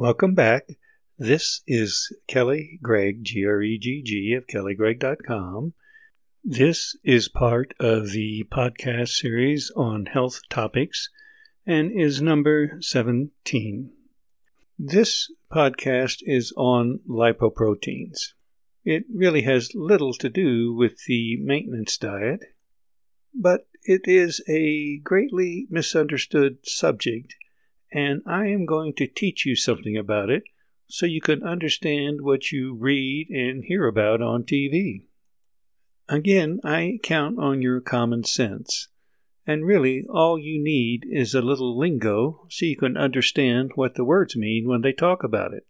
Welcome 0.00 0.34
back. 0.34 0.68
This 1.18 1.62
is 1.66 2.16
Kelly 2.28 2.78
Gregg, 2.80 3.24
G 3.24 3.44
R 3.44 3.60
E 3.60 3.76
G 3.80 4.00
G, 4.00 4.32
of 4.34 4.46
kellygregg.com. 4.46 5.74
This 6.44 6.96
is 7.02 7.28
part 7.28 7.74
of 7.80 8.12
the 8.12 8.44
podcast 8.48 9.08
series 9.08 9.72
on 9.74 10.06
health 10.06 10.42
topics 10.48 11.08
and 11.66 11.90
is 11.90 12.22
number 12.22 12.78
17. 12.80 13.90
This 14.78 15.32
podcast 15.52 16.18
is 16.20 16.52
on 16.56 17.00
lipoproteins. 17.10 18.34
It 18.84 19.02
really 19.12 19.42
has 19.42 19.74
little 19.74 20.12
to 20.14 20.28
do 20.28 20.72
with 20.72 21.06
the 21.08 21.38
maintenance 21.42 21.98
diet, 21.98 22.44
but 23.34 23.66
it 23.82 24.02
is 24.04 24.40
a 24.48 24.98
greatly 24.98 25.66
misunderstood 25.68 26.58
subject, 26.62 27.34
and 27.92 28.22
I 28.26 28.46
am 28.46 28.66
going 28.66 28.94
to 28.94 29.06
teach 29.06 29.46
you 29.46 29.56
something 29.56 29.96
about 29.96 30.30
it 30.30 30.42
so 30.86 31.06
you 31.06 31.20
can 31.20 31.42
understand 31.42 32.22
what 32.22 32.50
you 32.50 32.74
read 32.74 33.28
and 33.30 33.64
hear 33.64 33.86
about 33.86 34.22
on 34.22 34.44
TV. 34.44 35.02
Again, 36.08 36.60
I 36.64 36.98
count 37.02 37.38
on 37.38 37.60
your 37.60 37.80
common 37.80 38.24
sense. 38.24 38.88
And 39.46 39.64
really, 39.64 40.04
all 40.08 40.38
you 40.38 40.62
need 40.62 41.06
is 41.10 41.34
a 41.34 41.42
little 41.42 41.78
lingo 41.78 42.46
so 42.48 42.66
you 42.66 42.76
can 42.76 42.96
understand 42.96 43.72
what 43.74 43.94
the 43.94 44.04
words 44.04 44.36
mean 44.36 44.68
when 44.68 44.82
they 44.82 44.92
talk 44.92 45.22
about 45.22 45.54
it. 45.54 45.66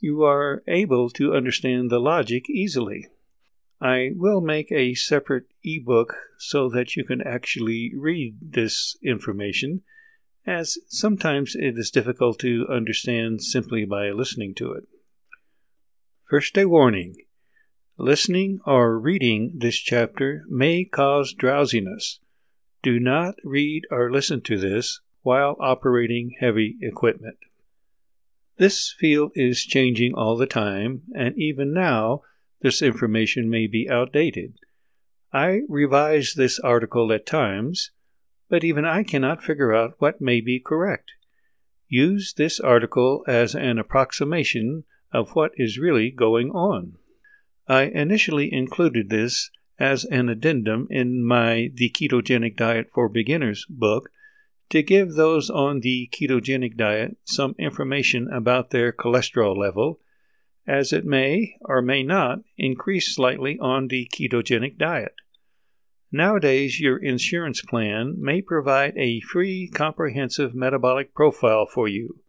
You 0.00 0.22
are 0.24 0.62
able 0.66 1.10
to 1.10 1.34
understand 1.34 1.90
the 1.90 1.98
logic 1.98 2.48
easily. 2.48 3.08
I 3.80 4.12
will 4.14 4.40
make 4.40 4.70
a 4.72 4.94
separate 4.94 5.46
ebook 5.64 6.14
so 6.38 6.68
that 6.70 6.96
you 6.96 7.04
can 7.04 7.20
actually 7.22 7.92
read 7.94 8.36
this 8.40 8.96
information, 9.02 9.82
as 10.46 10.78
sometimes 10.88 11.54
it 11.54 11.78
is 11.78 11.90
difficult 11.90 12.38
to 12.40 12.66
understand 12.70 13.42
simply 13.42 13.84
by 13.84 14.10
listening 14.10 14.54
to 14.54 14.72
it. 14.72 14.84
First, 16.28 16.56
a 16.56 16.66
warning 16.66 17.16
Listening 18.00 18.60
or 18.64 18.98
reading 18.98 19.52
this 19.58 19.76
chapter 19.76 20.44
may 20.48 20.86
cause 20.86 21.34
drowsiness. 21.34 22.18
Do 22.82 22.98
not 22.98 23.34
read 23.44 23.86
or 23.90 24.10
listen 24.10 24.40
to 24.44 24.56
this 24.56 25.02
while 25.20 25.54
operating 25.60 26.34
heavy 26.40 26.78
equipment. 26.80 27.36
This 28.56 28.94
field 28.98 29.32
is 29.34 29.66
changing 29.66 30.14
all 30.14 30.38
the 30.38 30.46
time, 30.46 31.02
and 31.14 31.36
even 31.36 31.74
now, 31.74 32.22
this 32.62 32.80
information 32.80 33.50
may 33.50 33.66
be 33.66 33.86
outdated. 33.90 34.54
I 35.30 35.60
revise 35.68 36.32
this 36.32 36.58
article 36.58 37.12
at 37.12 37.26
times, 37.26 37.90
but 38.50 38.64
even 38.64 38.84
I 38.84 39.04
cannot 39.04 39.42
figure 39.42 39.72
out 39.72 39.94
what 39.98 40.20
may 40.20 40.42
be 40.42 40.60
correct. 40.60 41.12
Use 41.88 42.34
this 42.34 42.60
article 42.60 43.24
as 43.26 43.54
an 43.54 43.78
approximation 43.78 44.84
of 45.12 45.30
what 45.30 45.52
is 45.56 45.78
really 45.78 46.10
going 46.10 46.50
on. 46.50 46.96
I 47.66 47.84
initially 47.84 48.52
included 48.52 49.08
this 49.08 49.50
as 49.78 50.04
an 50.04 50.28
addendum 50.28 50.86
in 50.90 51.24
my 51.24 51.70
The 51.72 51.88
Ketogenic 51.88 52.56
Diet 52.56 52.90
for 52.92 53.08
Beginners 53.08 53.64
book 53.70 54.10
to 54.70 54.82
give 54.82 55.14
those 55.14 55.50
on 55.50 55.80
the 55.80 56.08
ketogenic 56.12 56.76
diet 56.76 57.16
some 57.24 57.54
information 57.58 58.28
about 58.32 58.70
their 58.70 58.92
cholesterol 58.92 59.56
level, 59.56 59.98
as 60.66 60.92
it 60.92 61.04
may 61.04 61.56
or 61.62 61.82
may 61.82 62.04
not 62.04 62.38
increase 62.56 63.12
slightly 63.14 63.58
on 63.60 63.88
the 63.88 64.08
ketogenic 64.14 64.78
diet. 64.78 65.14
Nowadays, 66.12 66.80
your 66.80 66.98
insurance 66.98 67.62
plan 67.62 68.16
may 68.18 68.42
provide 68.42 68.96
a 68.96 69.20
free 69.20 69.68
comprehensive 69.72 70.54
metabolic 70.54 71.14
profile 71.14 71.66
for 71.66 71.86
you. 71.86 72.20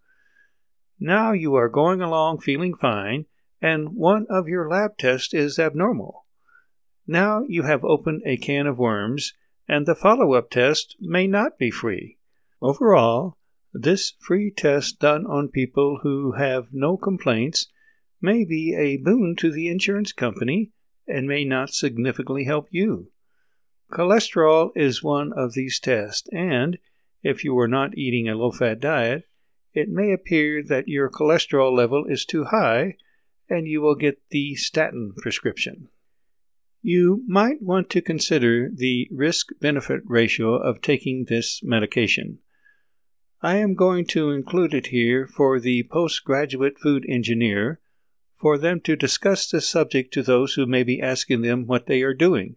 Now 0.99 1.31
you 1.31 1.55
are 1.55 1.69
going 1.69 2.01
along 2.01 2.39
feeling 2.39 2.75
fine 2.75 3.25
and 3.61 3.95
one 3.95 4.25
of 4.29 4.47
your 4.47 4.69
lab 4.69 4.97
tests 4.97 5.33
is 5.33 5.59
abnormal. 5.59 6.25
Now 7.05 7.43
you 7.47 7.63
have 7.63 7.83
opened 7.83 8.23
a 8.25 8.37
can 8.37 8.65
of 8.67 8.79
worms, 8.79 9.33
and 9.67 9.85
the 9.85 9.95
follow 9.95 10.33
up 10.33 10.49
test 10.49 10.95
may 10.99 11.27
not 11.27 11.57
be 11.57 11.69
free. 11.69 12.17
Overall, 12.61 13.37
this 13.73 14.13
free 14.19 14.51
test 14.51 14.99
done 14.99 15.25
on 15.25 15.47
people 15.47 15.99
who 16.03 16.33
have 16.33 16.67
no 16.71 16.97
complaints 16.97 17.67
may 18.21 18.43
be 18.43 18.75
a 18.75 18.97
boon 18.97 19.35
to 19.37 19.51
the 19.51 19.69
insurance 19.69 20.11
company 20.11 20.71
and 21.07 21.27
may 21.27 21.45
not 21.45 21.73
significantly 21.73 22.43
help 22.45 22.67
you. 22.71 23.11
Cholesterol 23.91 24.71
is 24.73 25.03
one 25.03 25.33
of 25.33 25.53
these 25.53 25.79
tests, 25.79 26.29
and 26.31 26.77
if 27.23 27.43
you 27.43 27.57
are 27.59 27.67
not 27.67 27.97
eating 27.97 28.29
a 28.29 28.35
low 28.35 28.51
fat 28.51 28.79
diet, 28.79 29.25
it 29.73 29.89
may 29.89 30.13
appear 30.13 30.63
that 30.63 30.87
your 30.87 31.09
cholesterol 31.09 31.75
level 31.75 32.05
is 32.07 32.25
too 32.25 32.45
high 32.45 32.95
and 33.49 33.67
you 33.67 33.81
will 33.81 33.95
get 33.95 34.21
the 34.29 34.55
statin 34.55 35.13
prescription. 35.17 35.89
You 36.81 37.23
might 37.27 37.61
want 37.61 37.89
to 37.91 38.01
consider 38.01 38.69
the 38.73 39.09
risk 39.11 39.49
benefit 39.59 40.01
ratio 40.05 40.55
of 40.55 40.81
taking 40.81 41.25
this 41.25 41.61
medication. 41.61 42.39
I 43.41 43.57
am 43.57 43.75
going 43.75 44.05
to 44.07 44.31
include 44.31 44.73
it 44.73 44.87
here 44.87 45.27
for 45.27 45.59
the 45.59 45.83
postgraduate 45.91 46.79
food 46.79 47.05
engineer 47.09 47.81
for 48.39 48.57
them 48.57 48.79
to 48.81 48.95
discuss 48.95 49.49
this 49.49 49.67
subject 49.67 50.13
to 50.13 50.23
those 50.23 50.53
who 50.53 50.65
may 50.65 50.83
be 50.83 51.01
asking 51.01 51.41
them 51.41 51.67
what 51.67 51.87
they 51.87 52.01
are 52.01 52.13
doing. 52.13 52.55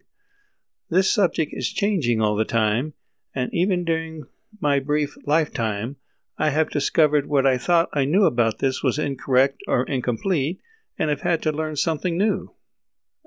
This 0.89 1.11
subject 1.11 1.51
is 1.53 1.71
changing 1.71 2.21
all 2.21 2.35
the 2.35 2.45
time, 2.45 2.93
and 3.33 3.53
even 3.53 3.83
during 3.83 4.23
my 4.59 4.79
brief 4.79 5.17
lifetime, 5.25 5.97
I 6.37 6.49
have 6.49 6.69
discovered 6.69 7.27
what 7.27 7.47
I 7.47 7.57
thought 7.57 7.89
I 7.93 8.05
knew 8.05 8.25
about 8.25 8.59
this 8.59 8.83
was 8.83 8.99
incorrect 8.99 9.61
or 9.67 9.83
incomplete, 9.83 10.59
and 10.97 11.09
have 11.09 11.21
had 11.21 11.41
to 11.43 11.51
learn 11.51 11.75
something 11.75 12.17
new. 12.17 12.53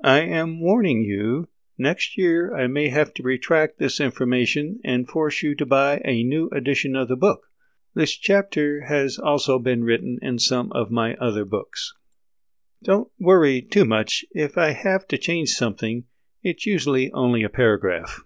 I 0.05 0.21
am 0.21 0.61
warning 0.61 1.03
you, 1.03 1.49
next 1.77 2.17
year 2.17 2.55
I 2.55 2.67
may 2.67 2.91
have 2.91 3.13
to 3.15 3.23
retract 3.23 3.79
this 3.79 3.99
information 3.99 4.79
and 4.85 5.09
force 5.09 5.43
you 5.43 5.55
to 5.57 5.67
buy 5.67 6.01
a 6.05 6.23
new 6.23 6.49
edition 6.51 6.95
of 6.95 7.09
the 7.09 7.17
book. 7.17 7.49
This 7.95 8.13
chapter 8.13 8.83
has 8.83 9.19
also 9.19 9.59
been 9.59 9.83
written 9.83 10.19
in 10.23 10.39
some 10.39 10.71
of 10.73 10.91
my 10.91 11.15
other 11.15 11.45
books. 11.45 11.95
Don't 12.85 13.09
worry 13.19 13.61
too 13.61 13.85
much. 13.85 14.25
If 14.31 14.57
I 14.57 14.71
have 14.71 15.09
to 15.09 15.19
change 15.19 15.51
something, 15.51 16.05
it's 16.43 16.67
usually 16.67 17.11
only 17.13 17.43
a 17.43 17.49
paragraph. 17.49 18.23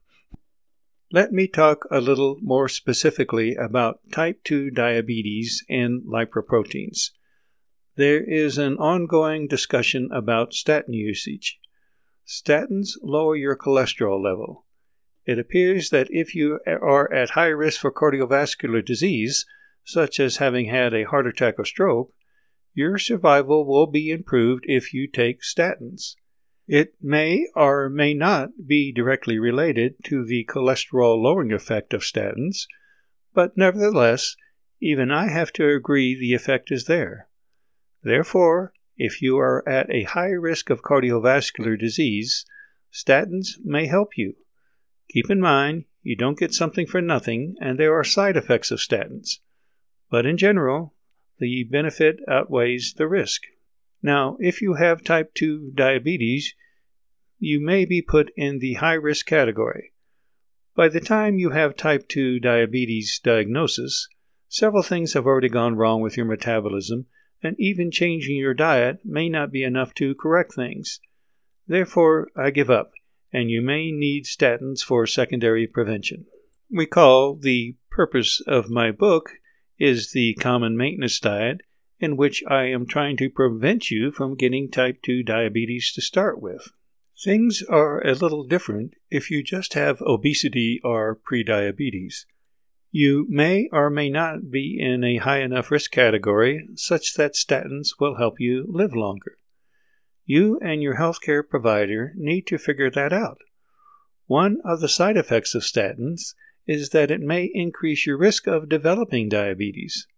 Let 1.10 1.32
me 1.32 1.46
talk 1.46 1.86
a 1.90 2.00
little 2.00 2.38
more 2.40 2.68
specifically 2.68 3.54
about 3.54 4.00
type 4.10 4.42
2 4.44 4.70
diabetes 4.70 5.64
and 5.68 6.02
lipoproteins 6.02 7.10
there 7.96 8.22
is 8.22 8.56
an 8.56 8.76
ongoing 8.78 9.46
discussion 9.46 10.08
about 10.12 10.54
statin 10.54 10.94
usage. 10.94 11.58
Statins 12.26 12.92
lower 13.02 13.36
your 13.36 13.56
cholesterol 13.56 14.22
level. 14.22 14.64
It 15.26 15.38
appears 15.38 15.90
that 15.90 16.08
if 16.10 16.34
you 16.34 16.58
are 16.66 17.12
at 17.12 17.30
high 17.30 17.48
risk 17.48 17.80
for 17.80 17.92
cardiovascular 17.92 18.84
disease, 18.84 19.44
such 19.84 20.18
as 20.18 20.38
having 20.38 20.66
had 20.66 20.94
a 20.94 21.04
heart 21.04 21.26
attack 21.26 21.58
or 21.58 21.64
stroke, 21.64 22.12
your 22.72 22.98
survival 22.98 23.66
will 23.66 23.86
be 23.86 24.10
improved 24.10 24.64
if 24.66 24.94
you 24.94 25.06
take 25.06 25.42
statins. 25.42 26.16
It 26.68 26.94
may 27.00 27.48
or 27.54 27.88
may 27.88 28.14
not 28.14 28.50
be 28.66 28.92
directly 28.92 29.38
related 29.38 29.96
to 30.04 30.24
the 30.24 30.44
cholesterol 30.44 31.20
lowering 31.20 31.52
effect 31.52 31.92
of 31.92 32.02
statins, 32.02 32.66
but 33.34 33.56
nevertheless, 33.56 34.36
even 34.80 35.10
I 35.10 35.28
have 35.28 35.52
to 35.54 35.68
agree 35.68 36.14
the 36.14 36.34
effect 36.34 36.70
is 36.70 36.84
there. 36.84 37.28
Therefore, 38.02 38.72
if 38.96 39.22
you 39.22 39.38
are 39.38 39.66
at 39.68 39.90
a 39.90 40.04
high 40.04 40.30
risk 40.30 40.70
of 40.70 40.82
cardiovascular 40.82 41.78
disease, 41.78 42.44
statins 42.92 43.58
may 43.64 43.86
help 43.86 44.16
you. 44.16 44.34
Keep 45.08 45.30
in 45.30 45.40
mind, 45.40 45.84
you 46.02 46.16
don't 46.16 46.38
get 46.38 46.54
something 46.54 46.86
for 46.86 47.00
nothing, 47.00 47.56
and 47.60 47.78
there 47.78 47.94
are 47.94 48.04
side 48.04 48.36
effects 48.36 48.70
of 48.70 48.78
statins. 48.78 49.38
But 50.10 50.26
in 50.26 50.36
general, 50.36 50.94
the 51.38 51.64
benefit 51.64 52.20
outweighs 52.28 52.94
the 52.94 53.08
risk. 53.08 53.42
Now, 54.02 54.36
if 54.40 54.60
you 54.60 54.74
have 54.74 55.04
type 55.04 55.34
2 55.34 55.72
diabetes, 55.74 56.54
you 57.38 57.60
may 57.64 57.84
be 57.84 58.02
put 58.02 58.32
in 58.36 58.58
the 58.58 58.74
high 58.74 58.94
risk 58.94 59.26
category. 59.26 59.92
By 60.74 60.88
the 60.88 61.00
time 61.00 61.38
you 61.38 61.50
have 61.50 61.76
type 61.76 62.08
2 62.08 62.40
diabetes 62.40 63.20
diagnosis, 63.22 64.08
several 64.48 64.82
things 64.82 65.12
have 65.12 65.26
already 65.26 65.48
gone 65.48 65.76
wrong 65.76 66.00
with 66.00 66.16
your 66.16 66.26
metabolism 66.26 67.06
and 67.42 67.56
even 67.58 67.90
changing 67.90 68.36
your 68.36 68.54
diet 68.54 69.00
may 69.04 69.28
not 69.28 69.50
be 69.50 69.64
enough 69.64 69.94
to 69.94 70.14
correct 70.14 70.54
things. 70.54 71.00
Therefore, 71.66 72.28
I 72.36 72.50
give 72.50 72.70
up, 72.70 72.92
and 73.32 73.50
you 73.50 73.60
may 73.60 73.90
need 73.90 74.24
statins 74.24 74.80
for 74.80 75.06
secondary 75.06 75.66
prevention. 75.66 76.26
Recall 76.70 77.36
the 77.36 77.76
purpose 77.90 78.40
of 78.46 78.70
my 78.70 78.90
book 78.90 79.30
is 79.78 80.12
the 80.12 80.34
common 80.34 80.76
maintenance 80.76 81.18
diet, 81.18 81.62
in 82.02 82.16
which 82.16 82.42
I 82.48 82.64
am 82.64 82.84
trying 82.84 83.16
to 83.18 83.30
prevent 83.30 83.90
you 83.90 84.10
from 84.10 84.34
getting 84.34 84.68
type 84.68 85.00
2 85.02 85.22
diabetes 85.22 85.92
to 85.94 86.02
start 86.02 86.42
with. 86.42 86.68
Things 87.24 87.62
are 87.70 88.04
a 88.04 88.14
little 88.14 88.44
different 88.44 88.94
if 89.08 89.30
you 89.30 89.44
just 89.44 89.74
have 89.74 90.02
obesity 90.02 90.80
or 90.82 91.16
prediabetes. 91.16 92.24
You 92.90 93.26
may 93.28 93.68
or 93.72 93.88
may 93.88 94.10
not 94.10 94.50
be 94.50 94.76
in 94.80 95.04
a 95.04 95.18
high 95.18 95.42
enough 95.42 95.70
risk 95.70 95.92
category 95.92 96.68
such 96.74 97.14
that 97.14 97.34
statins 97.34 97.90
will 98.00 98.16
help 98.16 98.40
you 98.40 98.66
live 98.68 98.96
longer. 98.96 99.36
You 100.26 100.58
and 100.60 100.82
your 100.82 100.96
healthcare 100.96 101.48
provider 101.48 102.12
need 102.16 102.48
to 102.48 102.58
figure 102.58 102.90
that 102.90 103.12
out. 103.12 103.38
One 104.26 104.58
of 104.64 104.80
the 104.80 104.88
side 104.88 105.16
effects 105.16 105.54
of 105.54 105.62
statins 105.62 106.34
is 106.66 106.90
that 106.90 107.12
it 107.12 107.20
may 107.20 107.48
increase 107.54 108.06
your 108.06 108.18
risk 108.18 108.48
of 108.48 108.68
developing 108.68 109.28
diabetes. 109.28 110.08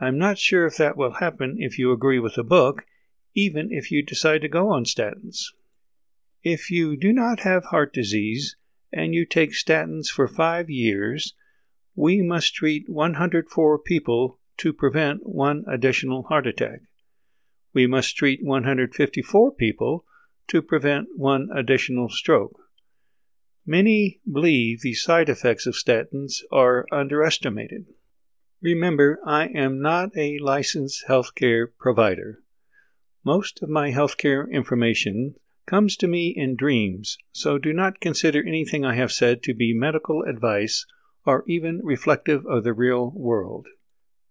I'm 0.00 0.18
not 0.18 0.38
sure 0.38 0.66
if 0.66 0.76
that 0.76 0.96
will 0.96 1.14
happen 1.14 1.56
if 1.58 1.78
you 1.78 1.92
agree 1.92 2.18
with 2.18 2.34
the 2.34 2.44
book, 2.44 2.84
even 3.34 3.72
if 3.72 3.90
you 3.90 4.02
decide 4.02 4.42
to 4.42 4.48
go 4.48 4.70
on 4.70 4.84
statins. 4.84 5.46
If 6.42 6.70
you 6.70 6.96
do 6.96 7.12
not 7.12 7.40
have 7.40 7.66
heart 7.66 7.92
disease 7.92 8.56
and 8.92 9.14
you 9.14 9.24
take 9.24 9.52
statins 9.52 10.08
for 10.08 10.28
five 10.28 10.68
years, 10.68 11.34
we 11.96 12.22
must 12.22 12.54
treat 12.54 12.88
104 12.88 13.78
people 13.78 14.38
to 14.58 14.72
prevent 14.72 15.26
one 15.26 15.64
additional 15.66 16.24
heart 16.24 16.46
attack. 16.46 16.80
We 17.72 17.86
must 17.86 18.16
treat 18.16 18.44
154 18.44 19.52
people 19.52 20.04
to 20.48 20.62
prevent 20.62 21.08
one 21.16 21.48
additional 21.54 22.08
stroke. 22.08 22.60
Many 23.66 24.20
believe 24.30 24.82
the 24.82 24.94
side 24.94 25.28
effects 25.28 25.66
of 25.66 25.74
statins 25.74 26.42
are 26.52 26.86
underestimated. 26.92 27.86
Remember, 28.64 29.18
I 29.26 29.48
am 29.48 29.82
not 29.82 30.16
a 30.16 30.38
licensed 30.38 31.04
healthcare 31.06 31.66
provider. 31.78 32.38
Most 33.22 33.62
of 33.62 33.68
my 33.68 33.90
healthcare 33.90 34.50
information 34.50 35.34
comes 35.66 35.98
to 35.98 36.08
me 36.08 36.32
in 36.34 36.56
dreams, 36.56 37.18
so 37.30 37.58
do 37.58 37.74
not 37.74 38.00
consider 38.00 38.42
anything 38.42 38.82
I 38.82 38.94
have 38.94 39.12
said 39.12 39.42
to 39.42 39.52
be 39.52 39.74
medical 39.74 40.22
advice 40.22 40.86
or 41.26 41.44
even 41.46 41.82
reflective 41.84 42.46
of 42.46 42.64
the 42.64 42.72
real 42.72 43.12
world. 43.14 43.66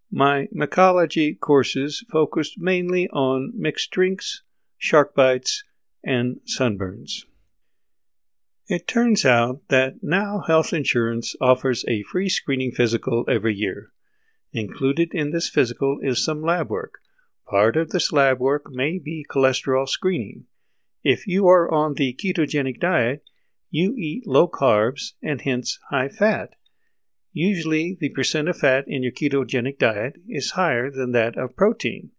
My 0.10 0.48
mycology 0.52 1.40
courses 1.40 2.04
focused 2.12 2.56
mainly 2.58 3.08
on 3.10 3.52
mixed 3.56 3.92
drinks, 3.92 4.42
shark 4.80 5.14
bites, 5.14 5.64
and 6.04 6.40
sunburns. 6.48 7.26
It 8.68 8.88
turns 8.88 9.26
out 9.26 9.62
that 9.68 9.98
now 10.02 10.44
health 10.48 10.74
insurance 10.74 11.36
offers 11.40 11.86
a 11.88 12.02
free 12.02 12.30
screening 12.30 12.72
physical 12.72 13.26
every 13.30 13.54
year. 13.54 13.93
Included 14.54 15.14
in 15.14 15.32
this 15.32 15.50
physical 15.50 16.00
is 16.02 16.24
some 16.24 16.44
lab 16.44 16.70
work. 16.70 17.00
Part 17.50 17.76
of 17.76 17.90
this 17.90 18.12
lab 18.12 18.40
work 18.40 18.66
may 18.70 19.00
be 19.00 19.26
cholesterol 19.30 19.90
screening. 19.90 20.46
If 21.04 21.28
you 21.28 21.48
are 21.48 21.72
on 21.74 21.96
the 21.96 22.14
ketogenic 22.14 22.80
diet, 22.80 23.24
you 23.70 23.96
eat 23.98 24.28
low 24.28 24.48
carbs 24.48 25.14
and 25.22 25.42
hence 25.42 25.80
high 25.90 26.08
fat. 26.08 26.52
Usually, 27.32 27.98
the 28.00 28.10
percent 28.10 28.48
of 28.48 28.58
fat 28.58 28.86
in 28.88 29.02
your 29.02 29.12
ketogenic 29.12 29.80
diet 29.80 30.18
is 30.30 30.52
higher 30.52 30.92
than 30.92 31.12
that 31.14 31.36
of 31.36 31.56
protein. 31.56 32.12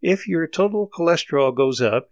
If 0.00 0.26
your 0.26 0.46
total 0.46 0.88
cholesterol 0.88 1.54
goes 1.54 1.82
up, 1.82 2.10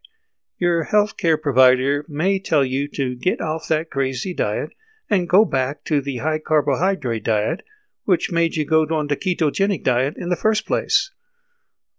your 0.58 0.86
healthcare 0.86 1.40
provider 1.40 2.04
may 2.06 2.38
tell 2.38 2.64
you 2.64 2.86
to 2.88 3.16
get 3.16 3.40
off 3.40 3.68
that 3.68 3.90
crazy 3.90 4.34
diet 4.34 4.70
and 5.08 5.28
go 5.28 5.46
back 5.46 5.84
to 5.84 6.02
the 6.02 6.18
high 6.18 6.38
carbohydrate 6.38 7.24
diet, 7.24 7.62
which 8.08 8.32
made 8.32 8.56
you 8.56 8.64
go 8.64 8.84
on 8.84 9.08
the 9.08 9.16
ketogenic 9.16 9.84
diet 9.84 10.14
in 10.16 10.30
the 10.30 10.36
first 10.36 10.66
place. 10.66 11.10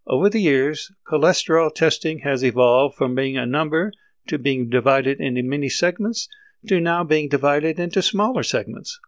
Over 0.08 0.28
the 0.28 0.42
years, 0.42 0.92
cholesterol 1.08 1.74
testing 1.74 2.20
has 2.20 2.44
evolved 2.44 2.96
from 2.96 3.14
being 3.14 3.38
a 3.38 3.46
number 3.46 3.92
to 4.28 4.40
being 4.40 4.70
divided 4.70 5.22
into 5.22 5.44
many 5.44 5.70
segments 5.70 6.28
to 6.68 6.80
now 6.80 7.04
being 7.04 7.30
divided 7.30 7.80
into 7.80 8.02
smaller 8.02 8.42
segments. 8.42 9.00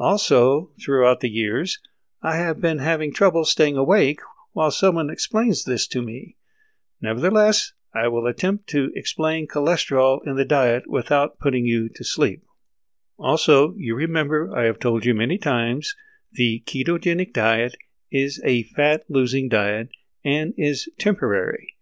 Also, 0.00 0.70
throughout 0.84 1.20
the 1.20 1.30
years, 1.30 1.78
I 2.22 2.34
have 2.38 2.60
been 2.60 2.80
having 2.80 3.12
trouble 3.12 3.44
staying 3.44 3.76
awake 3.76 4.18
while 4.52 4.72
someone 4.72 5.10
explains 5.10 5.62
this 5.62 5.86
to 5.88 6.02
me. 6.02 6.34
Nevertheless, 7.00 7.72
I 7.94 8.08
will 8.08 8.26
attempt 8.26 8.68
to 8.70 8.90
explain 8.96 9.46
cholesterol 9.46 10.18
in 10.26 10.34
the 10.34 10.44
diet 10.44 10.88
without 10.88 11.38
putting 11.38 11.66
you 11.66 11.88
to 11.90 12.02
sleep. 12.02 12.42
Also, 13.16 13.74
you 13.76 13.94
remember 13.94 14.50
I 14.52 14.64
have 14.64 14.80
told 14.80 15.04
you 15.04 15.14
many 15.14 15.38
times 15.38 15.94
the 16.32 16.62
ketogenic 16.66 17.32
diet 17.32 17.76
is 18.10 18.40
a 18.44 18.62
fat 18.62 19.04
losing 19.08 19.48
diet 19.48 19.88
and 20.24 20.54
is 20.56 20.88
temporary. 20.98 21.74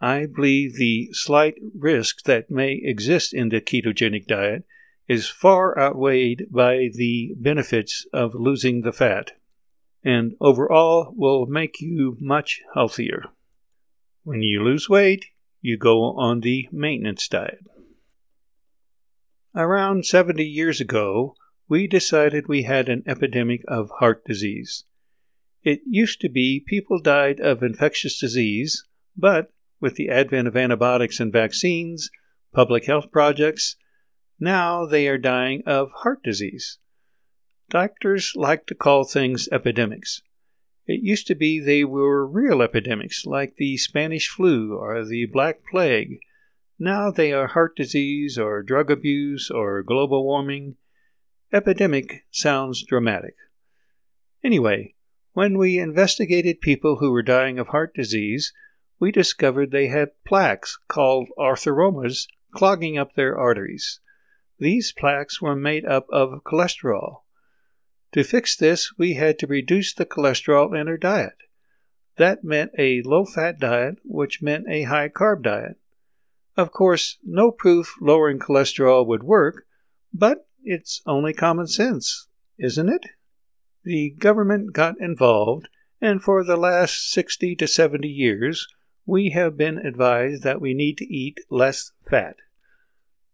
I 0.00 0.26
believe 0.26 0.76
the 0.76 1.08
slight 1.12 1.54
risk 1.78 2.24
that 2.24 2.50
may 2.50 2.80
exist 2.82 3.32
in 3.32 3.48
the 3.48 3.60
ketogenic 3.60 4.26
diet 4.26 4.64
is 5.08 5.28
far 5.28 5.78
outweighed 5.78 6.46
by 6.50 6.88
the 6.94 7.34
benefits 7.38 8.06
of 8.12 8.34
losing 8.34 8.82
the 8.82 8.92
fat, 8.92 9.32
and 10.02 10.34
overall 10.40 11.12
will 11.16 11.46
make 11.46 11.80
you 11.80 12.16
much 12.20 12.60
healthier. 12.74 13.24
When 14.22 14.42
you 14.42 14.62
lose 14.62 14.88
weight, 14.88 15.26
you 15.60 15.78
go 15.78 16.02
on 16.16 16.40
the 16.40 16.68
maintenance 16.72 17.28
diet. 17.28 17.64
Around 19.54 20.04
70 20.04 20.44
years 20.44 20.80
ago, 20.80 21.34
we 21.68 21.86
decided 21.86 22.46
we 22.46 22.62
had 22.62 22.88
an 22.88 23.02
epidemic 23.06 23.62
of 23.68 23.90
heart 23.98 24.24
disease. 24.24 24.84
It 25.62 25.80
used 25.86 26.20
to 26.20 26.28
be 26.28 26.64
people 26.66 27.00
died 27.00 27.40
of 27.40 27.62
infectious 27.62 28.18
disease, 28.18 28.84
but 29.16 29.52
with 29.80 29.96
the 29.96 30.10
advent 30.10 30.48
of 30.48 30.56
antibiotics 30.56 31.20
and 31.20 31.32
vaccines, 31.32 32.10
public 32.52 32.84
health 32.84 33.10
projects, 33.10 33.76
now 34.38 34.84
they 34.84 35.08
are 35.08 35.18
dying 35.18 35.62
of 35.66 35.90
heart 36.02 36.22
disease. 36.22 36.78
Doctors 37.70 38.32
like 38.36 38.66
to 38.66 38.74
call 38.74 39.04
things 39.04 39.48
epidemics. 39.50 40.20
It 40.86 41.00
used 41.02 41.26
to 41.28 41.34
be 41.34 41.60
they 41.60 41.82
were 41.84 42.26
real 42.26 42.60
epidemics, 42.60 43.24
like 43.24 43.56
the 43.56 43.78
Spanish 43.78 44.28
flu 44.28 44.76
or 44.76 45.02
the 45.04 45.26
Black 45.26 45.60
Plague. 45.70 46.18
Now 46.78 47.10
they 47.10 47.32
are 47.32 47.48
heart 47.48 47.74
disease 47.74 48.38
or 48.38 48.62
drug 48.62 48.90
abuse 48.90 49.50
or 49.50 49.82
global 49.82 50.24
warming. 50.24 50.76
Epidemic 51.54 52.24
sounds 52.32 52.82
dramatic. 52.82 53.36
Anyway, 54.42 54.92
when 55.34 55.56
we 55.56 55.78
investigated 55.78 56.60
people 56.60 56.96
who 56.96 57.12
were 57.12 57.22
dying 57.22 57.60
of 57.60 57.68
heart 57.68 57.94
disease, 57.94 58.52
we 58.98 59.12
discovered 59.12 59.70
they 59.70 59.86
had 59.86 60.20
plaques 60.26 60.76
called 60.88 61.28
atheromas 61.38 62.26
clogging 62.52 62.98
up 62.98 63.14
their 63.14 63.38
arteries. 63.38 64.00
These 64.58 64.90
plaques 64.90 65.40
were 65.40 65.54
made 65.54 65.84
up 65.84 66.08
of 66.10 66.42
cholesterol. 66.44 67.18
To 68.14 68.24
fix 68.24 68.56
this, 68.56 68.92
we 68.98 69.14
had 69.14 69.38
to 69.38 69.46
reduce 69.46 69.94
the 69.94 70.06
cholesterol 70.06 70.76
in 70.76 70.88
our 70.88 70.96
diet. 70.96 71.36
That 72.16 72.42
meant 72.42 72.72
a 72.76 73.02
low 73.02 73.24
fat 73.24 73.60
diet, 73.60 73.98
which 74.04 74.42
meant 74.42 74.66
a 74.68 74.82
high 74.82 75.08
carb 75.08 75.44
diet. 75.44 75.76
Of 76.56 76.72
course, 76.72 77.18
no 77.22 77.52
proof 77.52 77.94
lowering 78.00 78.40
cholesterol 78.40 79.06
would 79.06 79.22
work, 79.22 79.66
but 80.12 80.48
it's 80.64 81.02
only 81.06 81.32
common 81.32 81.66
sense, 81.66 82.28
isn't 82.58 82.88
it? 82.88 83.06
The 83.84 84.10
government 84.18 84.72
got 84.72 84.98
involved, 84.98 85.68
and 86.00 86.22
for 86.22 86.42
the 86.42 86.56
last 86.56 87.10
60 87.12 87.54
to 87.56 87.66
70 87.66 88.08
years, 88.08 88.66
we 89.06 89.30
have 89.30 89.56
been 89.56 89.78
advised 89.78 90.42
that 90.42 90.60
we 90.60 90.72
need 90.74 90.96
to 90.98 91.04
eat 91.04 91.40
less 91.50 91.92
fat. 92.08 92.36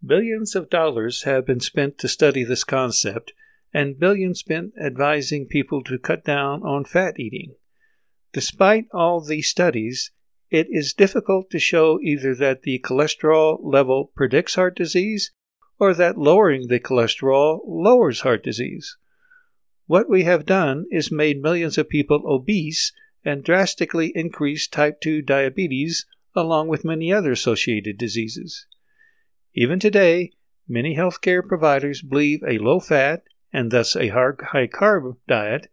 Billions 0.04 0.56
of 0.56 0.70
dollars 0.70 1.22
have 1.22 1.46
been 1.46 1.60
spent 1.60 1.99
to 1.99 2.08
study 2.08 2.42
this 2.42 2.64
concept, 2.64 3.32
and 3.72 4.00
billions 4.00 4.40
spent 4.40 4.72
advising 4.82 5.46
people 5.46 5.84
to 5.84 5.99
cut 5.99 6.25
down 6.25 6.62
on 6.62 6.84
fat 6.84 7.20
eating. 7.20 7.54
Despite 8.32 8.87
all 8.92 9.20
these 9.20 9.49
studies, 9.49 10.10
it 10.50 10.66
is 10.70 10.94
difficult 10.94 11.50
to 11.50 11.60
show 11.60 12.00
either 12.00 12.34
that 12.34 12.62
the 12.62 12.80
cholesterol 12.80 13.58
level 13.62 14.10
predicts 14.16 14.56
heart 14.56 14.75
disease 14.75 15.30
or 15.80 15.94
that 15.94 16.18
lowering 16.18 16.68
the 16.68 16.78
cholesterol 16.78 17.60
lowers 17.66 18.20
heart 18.20 18.44
disease. 18.44 18.96
What 19.87 20.08
we 20.08 20.22
have 20.25 20.46
done 20.46 20.84
is 20.90 21.10
made 21.10 21.42
millions 21.42 21.78
of 21.78 21.88
people 21.88 22.22
obese 22.26 22.92
and 23.25 23.42
drastically 23.42 24.12
increased 24.14 24.72
type 24.72 25.00
2 25.00 25.22
diabetes 25.22 26.06
along 26.37 26.68
with 26.68 26.84
many 26.84 27.12
other 27.12 27.32
associated 27.32 27.99
diseases. 27.99 28.66
Even 29.54 29.80
today, 29.80 30.30
many 30.68 30.94
healthcare 30.94 31.44
providers 31.44 32.02
believe 32.02 32.40
a 32.46 32.58
low 32.58 32.78
fat, 32.78 33.25
and 33.52 33.72
thus 33.72 33.96
a 33.96 34.08
high 34.08 34.68
carb 34.68 35.16
diet 35.26 35.68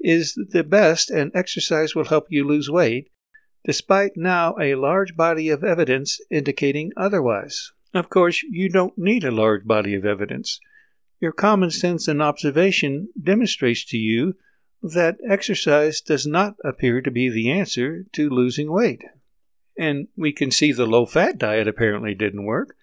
is 0.00 0.34
the 0.34 0.64
best 0.64 1.10
and 1.10 1.30
exercise 1.34 1.94
will 1.94 2.06
help 2.06 2.26
you 2.30 2.46
lose 2.46 2.70
weight, 2.70 3.10
despite 3.64 4.12
now 4.16 4.54
a 4.58 4.74
large 4.74 5.14
body 5.14 5.50
of 5.50 5.62
evidence 5.62 6.20
indicating 6.30 6.90
otherwise. 6.96 7.72
Of 7.94 8.08
course, 8.08 8.42
you 8.42 8.68
don't 8.68 8.96
need 8.96 9.24
a 9.24 9.30
large 9.30 9.64
body 9.64 9.94
of 9.94 10.04
evidence. 10.04 10.60
Your 11.20 11.32
common 11.32 11.70
sense 11.70 12.08
and 12.08 12.22
observation 12.22 13.08
demonstrates 13.20 13.84
to 13.86 13.98
you 13.98 14.34
that 14.82 15.18
exercise 15.28 16.00
does 16.00 16.26
not 16.26 16.56
appear 16.64 17.00
to 17.00 17.10
be 17.10 17.28
the 17.30 17.50
answer 17.50 18.04
to 18.12 18.28
losing 18.28 18.72
weight. 18.72 19.02
And 19.78 20.08
we 20.16 20.32
can 20.32 20.50
see 20.50 20.72
the 20.72 20.86
low 20.86 21.06
fat 21.06 21.38
diet 21.38 21.68
apparently 21.68 22.14
didn't 22.14 22.44
work 22.44 22.76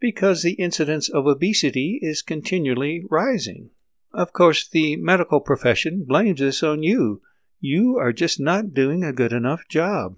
because 0.00 0.42
the 0.42 0.54
incidence 0.54 1.08
of 1.08 1.26
obesity 1.26 1.98
is 2.02 2.22
continually 2.22 3.04
rising. 3.10 3.70
Of 4.12 4.32
course, 4.32 4.68
the 4.68 4.96
medical 4.96 5.40
profession 5.40 6.04
blames 6.06 6.40
this 6.40 6.62
on 6.62 6.82
you. 6.82 7.22
You 7.60 7.98
are 7.98 8.12
just 8.12 8.40
not 8.40 8.74
doing 8.74 9.04
a 9.04 9.12
good 9.12 9.32
enough 9.32 9.68
job. 9.68 10.16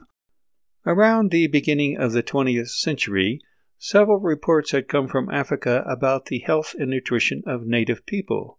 Around 0.87 1.31
the 1.31 1.47
beginning 1.47 1.97
of 1.99 2.13
the 2.13 2.23
20th 2.23 2.71
century, 2.71 3.41
several 3.79 4.19
reports 4.19 4.73
had 4.73 4.89
come 4.89 5.09
from 5.09 5.31
Africa 5.31 5.85
about 5.87 6.27
the 6.27 6.41
health 6.41 6.75
and 6.79 6.91
nutrition 6.91 7.43
of 7.47 7.67
native 7.67 8.07
people. 8.07 8.59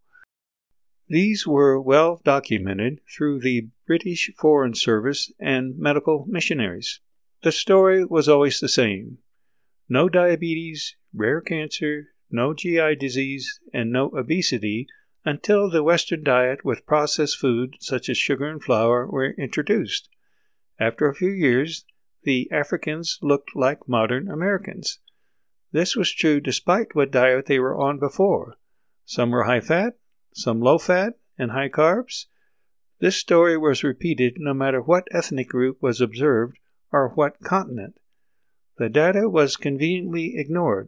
These 1.07 1.45
were 1.45 1.79
well 1.79 2.19
documented 2.23 2.99
through 3.15 3.41
the 3.41 3.69
British 3.85 4.31
Foreign 4.37 4.73
Service 4.73 5.31
and 5.39 5.77
medical 5.77 6.25
missionaries. 6.27 6.99
The 7.43 7.51
story 7.51 8.03
was 8.03 8.27
always 8.27 8.59
the 8.59 8.69
same 8.69 9.19
no 9.87 10.09
diabetes, 10.09 10.95
rare 11.13 11.41
cancer, 11.41 12.07
no 12.31 12.55
GI 12.55 12.95
disease, 12.95 13.59
and 13.71 13.91
no 13.91 14.09
obesity 14.17 14.87
until 15.23 15.69
the 15.69 15.83
Western 15.83 16.23
diet 16.23 16.65
with 16.65 16.85
processed 16.85 17.37
food 17.37 17.75
such 17.79 18.09
as 18.09 18.17
sugar 18.17 18.47
and 18.47 18.63
flour 18.63 19.07
were 19.07 19.35
introduced. 19.37 20.09
After 20.79 21.07
a 21.07 21.15
few 21.15 21.29
years, 21.29 21.85
the 22.23 22.49
Africans 22.51 23.19
looked 23.21 23.55
like 23.55 23.87
modern 23.87 24.29
Americans. 24.29 24.99
This 25.75 25.93
was 25.93 26.09
true 26.09 26.39
despite 26.39 26.95
what 26.95 27.11
diet 27.11 27.47
they 27.47 27.59
were 27.59 27.77
on 27.77 27.99
before. 27.99 28.55
Some 29.03 29.31
were 29.31 29.43
high 29.43 29.59
fat, 29.59 29.97
some 30.33 30.61
low 30.61 30.77
fat, 30.77 31.15
and 31.37 31.51
high 31.51 31.67
carbs. 31.67 32.27
This 33.01 33.17
story 33.17 33.57
was 33.57 33.83
repeated 33.83 34.35
no 34.37 34.53
matter 34.53 34.81
what 34.81 35.09
ethnic 35.11 35.49
group 35.49 35.81
was 35.81 35.99
observed 35.99 36.59
or 36.93 37.09
what 37.09 37.41
continent. 37.43 37.99
The 38.77 38.87
data 38.87 39.27
was 39.27 39.57
conveniently 39.57 40.35
ignored. 40.37 40.87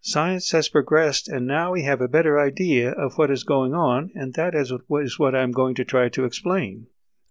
Science 0.00 0.52
has 0.52 0.68
progressed, 0.68 1.26
and 1.26 1.44
now 1.44 1.72
we 1.72 1.82
have 1.82 2.00
a 2.00 2.06
better 2.06 2.38
idea 2.38 2.92
of 2.92 3.18
what 3.18 3.32
is 3.32 3.42
going 3.42 3.74
on, 3.74 4.12
and 4.14 4.34
that 4.34 4.54
is 4.54 5.18
what 5.18 5.34
I'm 5.34 5.50
going 5.50 5.74
to 5.74 5.84
try 5.84 6.08
to 6.10 6.24
explain. 6.24 6.86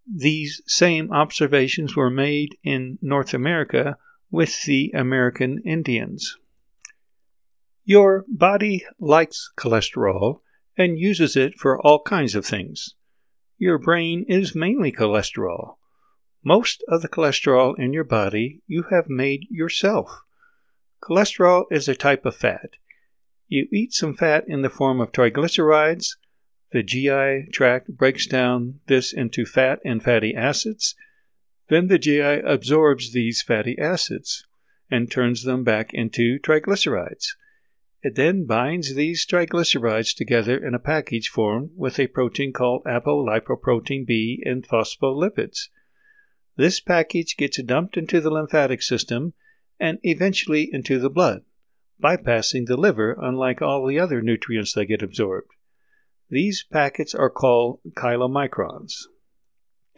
These 0.05 0.61
same 0.67 1.13
observations 1.13 1.95
were 1.95 2.09
made 2.09 2.57
in 2.61 2.99
North 3.01 3.33
America 3.33 3.97
with 4.29 4.63
the 4.63 4.91
American 4.93 5.59
Indians. 5.59 6.37
Your 7.85 8.23
body 8.29 8.85
likes 8.97 9.51
cholesterol 9.57 10.39
and 10.77 10.97
uses 10.97 11.35
it 11.35 11.55
for 11.57 11.81
all 11.81 12.01
kinds 12.01 12.33
of 12.33 12.45
things. 12.45 12.95
Your 13.57 13.77
brain 13.77 14.25
is 14.29 14.55
mainly 14.55 14.91
cholesterol. 14.91 15.75
Most 16.43 16.83
of 16.87 17.01
the 17.01 17.09
cholesterol 17.09 17.77
in 17.77 17.93
your 17.93 18.03
body 18.05 18.61
you 18.67 18.85
have 18.89 19.09
made 19.09 19.47
yourself. 19.49 20.21
Cholesterol 21.01 21.65
is 21.71 21.89
a 21.89 21.95
type 21.95 22.25
of 22.25 22.35
fat. 22.35 22.71
You 23.49 23.67
eat 23.71 23.93
some 23.93 24.15
fat 24.15 24.45
in 24.47 24.61
the 24.61 24.69
form 24.69 25.01
of 25.01 25.11
triglycerides. 25.11 26.15
The 26.71 26.83
GI 26.83 27.51
tract 27.51 27.97
breaks 27.97 28.25
down 28.25 28.79
this 28.87 29.13
into 29.13 29.45
fat 29.45 29.79
and 29.83 30.01
fatty 30.01 30.33
acids. 30.33 30.95
Then 31.69 31.87
the 31.87 31.99
GI 31.99 32.41
absorbs 32.45 33.11
these 33.11 33.41
fatty 33.41 33.77
acids 33.77 34.45
and 34.89 35.11
turns 35.11 35.43
them 35.43 35.63
back 35.63 35.93
into 35.93 36.39
triglycerides. 36.39 37.33
It 38.03 38.15
then 38.15 38.45
binds 38.45 38.95
these 38.95 39.25
triglycerides 39.25 40.13
together 40.13 40.57
in 40.57 40.73
a 40.75 40.79
package 40.79 41.29
formed 41.29 41.69
with 41.77 41.97
a 41.97 42.07
protein 42.07 42.51
called 42.51 42.83
apolipoprotein 42.83 44.05
B 44.05 44.43
and 44.45 44.67
phospholipids. 44.67 45.69
This 46.57 46.81
package 46.81 47.37
gets 47.37 47.63
dumped 47.63 47.95
into 47.95 48.19
the 48.19 48.29
lymphatic 48.29 48.81
system 48.81 49.33
and 49.79 49.99
eventually 50.03 50.69
into 50.69 50.99
the 50.99 51.09
blood, 51.09 51.43
bypassing 52.03 52.65
the 52.65 52.75
liver 52.75 53.17
unlike 53.21 53.61
all 53.61 53.87
the 53.87 53.99
other 53.99 54.21
nutrients 54.21 54.73
that 54.73 54.87
get 54.87 55.01
absorbed. 55.01 55.51
These 56.29 56.65
packets 56.69 57.15
are 57.15 57.29
called 57.29 57.79
chylomicrons. 57.95 59.03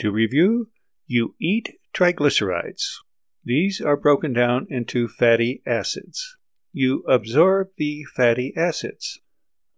To 0.02 0.12
review, 0.12 0.70
you 1.08 1.34
eat 1.42 1.80
triglycerides. 1.92 2.98
These 3.44 3.82
are 3.82 3.98
broken 3.98 4.32
down 4.32 4.68
into 4.70 5.08
fatty 5.08 5.64
acids 5.66 6.38
you 6.76 7.06
absorb 7.08 7.70
the 7.78 8.04
fatty 8.04 8.54
acids. 8.58 9.20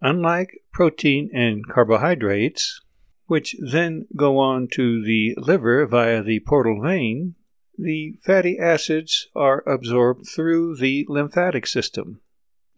Unlike 0.02 0.64
protein 0.74 1.30
and 1.32 1.68
carbohydrates, 1.68 2.82
which 3.28 3.56
then 3.60 4.08
go 4.16 4.40
on 4.40 4.68
to 4.74 5.04
the 5.04 5.36
liver 5.38 5.86
via 5.86 6.24
the 6.24 6.40
portal 6.40 6.82
vein, 6.82 7.36
the 7.78 8.18
fatty 8.24 8.58
acids 8.58 9.28
are 9.36 9.64
absorbed 9.68 10.28
through 10.28 10.76
the 10.78 11.06
lymphatic 11.08 11.68
system. 11.68 12.20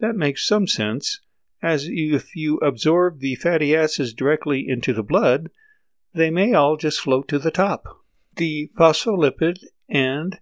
That 0.00 0.16
makes 0.16 0.46
some 0.46 0.66
sense, 0.66 1.20
as 1.62 1.86
if 1.88 2.36
you 2.36 2.58
absorb 2.58 3.20
the 3.20 3.36
fatty 3.36 3.74
acids 3.74 4.12
directly 4.12 4.68
into 4.68 4.92
the 4.92 5.02
blood, 5.02 5.48
they 6.12 6.30
may 6.30 6.52
all 6.52 6.76
just 6.76 7.00
float 7.00 7.26
to 7.28 7.38
the 7.38 7.50
top. 7.50 7.86
The 8.36 8.70
phospholipid 8.78 9.60
and 9.88 10.38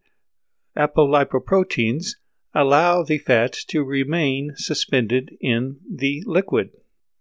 apolipoproteins 0.77 2.15
allow 2.59 3.05
the 3.05 3.19
fats 3.19 3.65
to 3.65 3.85
remain 3.85 4.53
suspended 4.57 5.31
in 5.41 5.77
the 5.89 6.25
liquid. 6.27 6.71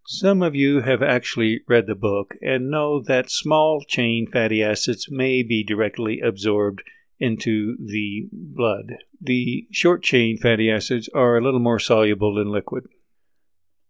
Some 0.07 0.41
of 0.41 0.55
you 0.55 0.81
have 0.81 1.03
actually 1.03 1.61
read 1.67 1.85
the 1.85 1.93
book 1.93 2.33
and 2.41 2.71
know 2.71 3.03
that 3.03 3.29
small 3.29 3.83
chain 3.87 4.25
fatty 4.25 4.63
acids 4.63 5.11
may 5.11 5.43
be 5.43 5.63
directly 5.63 6.21
absorbed 6.21 6.81
into 7.19 7.77
the 7.77 8.27
blood. 8.31 8.95
The 9.21 9.67
short 9.69 10.01
chain 10.01 10.39
fatty 10.39 10.71
acids 10.71 11.07
are 11.13 11.37
a 11.37 11.41
little 11.41 11.59
more 11.59 11.79
soluble 11.79 12.41
in 12.41 12.47
liquid. 12.47 12.85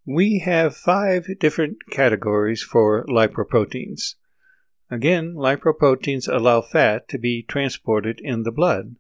We 0.06 0.40
have 0.40 0.76
five 0.76 1.28
different 1.40 1.78
categories 1.90 2.62
for 2.62 3.06
lipoproteins. 3.06 4.16
Again, 4.92 5.36
lipoproteins 5.36 6.28
allow 6.28 6.60
fat 6.60 7.08
to 7.08 7.18
be 7.18 7.42
transported 7.42 8.20
in 8.22 8.44
the 8.44 8.52
blood. 8.52 8.98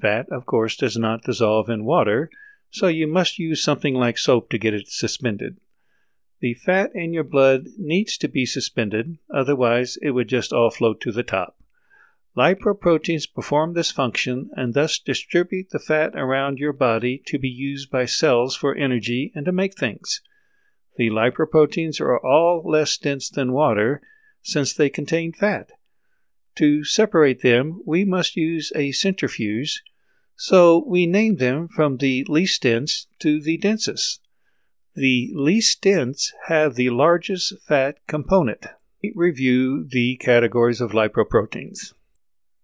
Fat, 0.00 0.26
of 0.30 0.46
course, 0.46 0.76
does 0.76 0.96
not 0.96 1.24
dissolve 1.24 1.68
in 1.70 1.84
water, 1.84 2.30
so 2.70 2.86
you 2.86 3.06
must 3.06 3.38
use 3.38 3.62
something 3.62 3.94
like 3.94 4.18
soap 4.18 4.50
to 4.50 4.58
get 4.58 4.74
it 4.74 4.88
suspended. 4.88 5.58
The 6.40 6.54
fat 6.54 6.90
in 6.94 7.12
your 7.12 7.24
blood 7.24 7.66
needs 7.78 8.18
to 8.18 8.28
be 8.28 8.44
suspended, 8.44 9.18
otherwise, 9.32 9.96
it 10.02 10.10
would 10.10 10.28
just 10.28 10.52
all 10.52 10.70
float 10.70 11.00
to 11.00 11.12
the 11.12 11.22
top. 11.22 11.56
Lipoproteins 12.36 13.32
perform 13.32 13.72
this 13.72 13.90
function 13.90 14.50
and 14.54 14.74
thus 14.74 14.98
distribute 14.98 15.70
the 15.70 15.78
fat 15.78 16.12
around 16.14 16.58
your 16.58 16.74
body 16.74 17.22
to 17.26 17.38
be 17.38 17.48
used 17.48 17.90
by 17.90 18.04
cells 18.04 18.54
for 18.54 18.74
energy 18.74 19.32
and 19.34 19.46
to 19.46 19.52
make 19.52 19.78
things. 19.78 20.20
The 20.96 21.08
lipoproteins 21.08 21.98
are 22.00 22.18
all 22.18 22.62
less 22.64 22.98
dense 22.98 23.30
than 23.30 23.52
water 23.52 24.02
since 24.42 24.74
they 24.74 24.90
contain 24.90 25.32
fat. 25.32 25.70
To 26.56 26.84
separate 26.84 27.42
them, 27.42 27.82
we 27.84 28.04
must 28.04 28.36
use 28.36 28.72
a 28.74 28.92
centrifuge, 28.92 29.82
so 30.36 30.82
we 30.86 31.06
name 31.06 31.36
them 31.36 31.68
from 31.68 31.98
the 31.98 32.24
least 32.28 32.62
dense 32.62 33.06
to 33.18 33.40
the 33.40 33.58
densest. 33.58 34.20
The 34.94 35.30
least 35.34 35.82
dense 35.82 36.32
have 36.46 36.74
the 36.74 36.88
largest 36.88 37.60
fat 37.62 37.98
component. 38.06 38.66
We 39.02 39.12
review 39.14 39.86
the 39.86 40.16
categories 40.16 40.80
of 40.80 40.92
lipoproteins. 40.92 41.92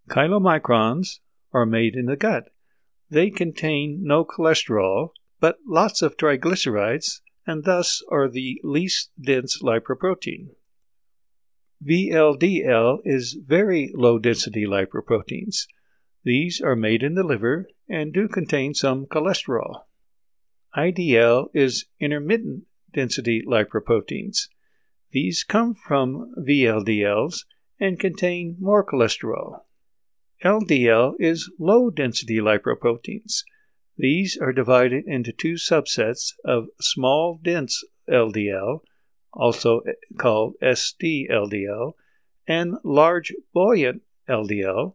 Chylomicrons 0.09 1.19
are 1.53 1.67
made 1.67 1.95
in 1.95 2.07
the 2.07 2.17
gut. 2.17 2.49
They 3.11 3.29
contain 3.29 4.01
no 4.03 4.25
cholesterol, 4.25 5.11
but 5.39 5.59
lots 5.67 6.01
of 6.01 6.17
triglycerides, 6.17 7.21
and 7.47 7.65
thus 7.65 8.03
are 8.11 8.29
the 8.29 8.59
least 8.65 9.11
dense 9.21 9.63
lipoprotein. 9.63 10.49
VLDL 11.85 13.01
is 13.05 13.37
very 13.45 13.91
low 13.95 14.19
density 14.19 14.65
lipoproteins. 14.67 15.67
These 16.25 16.61
are 16.61 16.77
made 16.77 17.03
in 17.03 17.15
the 17.15 17.25
liver 17.25 17.67
and 17.89 18.12
do 18.12 18.29
contain 18.29 18.75
some 18.75 19.07
cholesterol. 19.07 19.83
IDL 20.77 21.49
is 21.53 21.87
intermittent 21.99 22.65
density 22.93 23.43
lipoproteins. 23.47 24.49
These 25.11 25.45
come 25.45 25.75
from 25.75 26.33
VLDLs 26.39 27.45
and 27.81 27.99
contain 27.99 28.57
more 28.61 28.87
cholesterol. 28.87 29.61
LDL 30.45 31.15
is 31.19 31.51
low 31.59 31.91
density 31.91 32.39
lipoproteins. 32.39 33.43
These 33.99 34.39
are 34.41 34.53
divided 34.53 35.05
into 35.07 35.33
two 35.33 35.55
subsets 35.55 36.33
of 36.45 36.69
small 36.81 37.41
dense 37.43 37.85
LDL 38.09 38.81
also 39.33 39.83
called 40.19 40.55
SDLDL, 40.62 41.93
and 42.47 42.77
large 42.85 43.33
buoyant 43.55 44.03
LDL, 44.29 44.95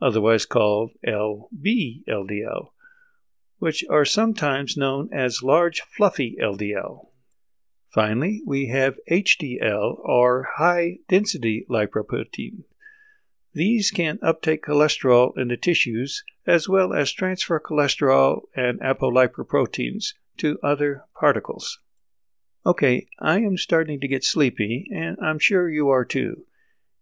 otherwise 0.00 0.46
called 0.46 0.90
LBLDL, 1.06 2.68
which 3.58 3.84
are 3.90 4.04
sometimes 4.04 4.76
known 4.76 5.08
as 5.12 5.42
large 5.42 5.82
fluffy 5.82 6.36
LDL. 6.40 7.08
Finally, 7.88 8.42
we 8.44 8.66
have 8.66 8.98
HDL, 9.10 9.98
or 10.00 10.48
high 10.56 10.98
density 11.08 11.64
lipoprotein. 11.70 12.64
These 13.52 13.92
can 13.92 14.18
uptake 14.20 14.64
cholesterol 14.64 15.38
in 15.38 15.46
the 15.48 15.56
tissues 15.56 16.24
as 16.44 16.68
well 16.68 16.92
as 16.92 17.12
transfer 17.12 17.60
cholesterol 17.60 18.42
and 18.56 18.80
apolipoproteins 18.80 20.14
to 20.38 20.58
other 20.60 21.04
particles. 21.18 21.78
Okay, 22.66 23.08
I 23.18 23.40
am 23.40 23.58
starting 23.58 24.00
to 24.00 24.08
get 24.08 24.24
sleepy, 24.24 24.88
and 24.90 25.18
I'm 25.20 25.38
sure 25.38 25.68
you 25.68 25.90
are 25.90 26.04
too. 26.04 26.46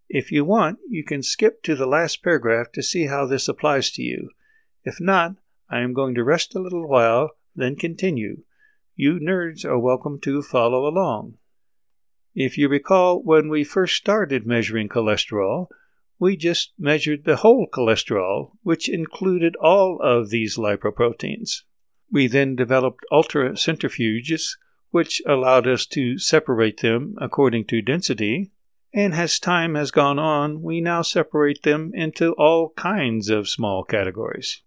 If 0.08 0.32
you 0.32 0.44
want, 0.44 0.80
you 0.88 1.04
can 1.04 1.22
skip 1.22 1.62
to 1.62 1.76
the 1.76 1.86
last 1.86 2.20
paragraph 2.20 2.72
to 2.72 2.82
see 2.82 3.06
how 3.06 3.26
this 3.26 3.46
applies 3.46 3.92
to 3.92 4.02
you. 4.02 4.30
If 4.82 5.00
not, 5.00 5.36
I 5.70 5.78
am 5.78 5.92
going 5.94 6.16
to 6.16 6.24
rest 6.24 6.56
a 6.56 6.58
little 6.58 6.88
while, 6.88 7.30
then 7.54 7.76
continue. 7.76 8.42
You 8.96 9.20
nerds 9.20 9.64
are 9.64 9.78
welcome 9.78 10.18
to 10.22 10.42
follow 10.42 10.84
along. 10.84 11.34
If 12.34 12.58
you 12.58 12.68
recall, 12.68 13.22
when 13.22 13.48
we 13.48 13.62
first 13.62 13.94
started 13.94 14.44
measuring 14.44 14.88
cholesterol, 14.88 15.68
we 16.18 16.36
just 16.36 16.72
measured 16.76 17.24
the 17.24 17.36
whole 17.36 17.68
cholesterol, 17.72 18.50
which 18.64 18.88
included 18.88 19.54
all 19.56 20.00
of 20.02 20.30
these 20.30 20.56
lipoproteins. 20.56 21.62
We 22.10 22.26
then 22.26 22.56
developed 22.56 23.04
ultracentrifuges, 23.12 24.56
which 24.92 25.22
allowed 25.26 25.66
us 25.66 25.86
to 25.86 26.18
separate 26.18 26.80
them 26.80 27.16
according 27.20 27.64
to 27.64 27.82
density. 27.82 28.52
And 28.94 29.14
as 29.14 29.38
time 29.38 29.74
has 29.74 29.90
gone 29.90 30.18
on, 30.18 30.62
we 30.62 30.82
now 30.82 31.00
separate 31.00 31.62
them 31.62 31.90
into 31.94 32.32
all 32.34 32.74
kinds 32.76 33.30
of 33.30 33.48
small 33.48 33.84
categories. 33.84 34.62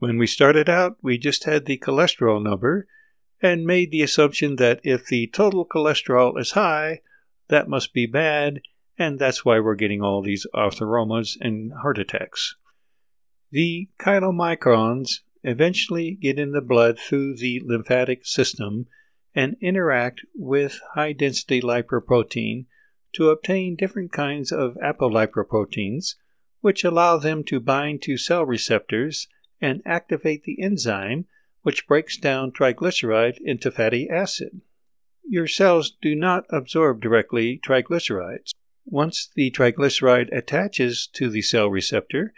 When 0.00 0.18
we 0.18 0.26
started 0.26 0.68
out, 0.68 0.96
we 1.00 1.16
just 1.16 1.44
had 1.44 1.64
the 1.64 1.78
cholesterol 1.78 2.42
number 2.42 2.88
and 3.40 3.64
made 3.64 3.92
the 3.92 4.02
assumption 4.02 4.56
that 4.56 4.80
if 4.82 5.06
the 5.06 5.28
total 5.28 5.64
cholesterol 5.64 6.38
is 6.40 6.52
high, 6.52 7.00
that 7.46 7.68
must 7.68 7.94
be 7.94 8.04
bad, 8.04 8.60
and 8.98 9.20
that's 9.20 9.44
why 9.44 9.60
we're 9.60 9.76
getting 9.76 10.02
all 10.02 10.22
these 10.22 10.44
atheromas 10.52 11.38
and 11.40 11.72
heart 11.82 11.98
attacks. 11.98 12.56
The 13.52 13.88
chylomicrons 14.00 15.20
eventually 15.44 16.18
get 16.20 16.36
in 16.36 16.50
the 16.50 16.60
blood 16.60 16.98
through 16.98 17.36
the 17.36 17.62
lymphatic 17.64 18.26
system 18.26 18.86
and 19.34 19.56
interact 19.60 20.22
with 20.34 20.80
high 20.94 21.12
density 21.12 21.60
lipoprotein 21.60 22.66
to 23.12 23.30
obtain 23.30 23.76
different 23.76 24.12
kinds 24.12 24.52
of 24.52 24.76
apolipoproteins, 24.82 26.14
which 26.60 26.84
allow 26.84 27.16
them 27.16 27.44
to 27.44 27.60
bind 27.60 28.02
to 28.02 28.16
cell 28.16 28.44
receptors 28.44 29.28
and 29.60 29.82
activate 29.84 30.44
the 30.44 30.62
enzyme 30.62 31.26
which 31.62 31.86
breaks 31.86 32.16
down 32.16 32.52
triglyceride 32.52 33.38
into 33.40 33.70
fatty 33.70 34.08
acid. 34.08 34.60
Your 35.28 35.46
cells 35.46 35.90
do 36.00 36.14
not 36.14 36.46
absorb 36.50 37.00
directly 37.00 37.60
triglycerides. 37.62 38.52
Once 38.86 39.28
the 39.34 39.50
triglyceride 39.50 40.34
attaches 40.34 41.06
to 41.12 41.28
the 41.28 41.42
cell 41.42 41.68
receptor, 41.68 42.32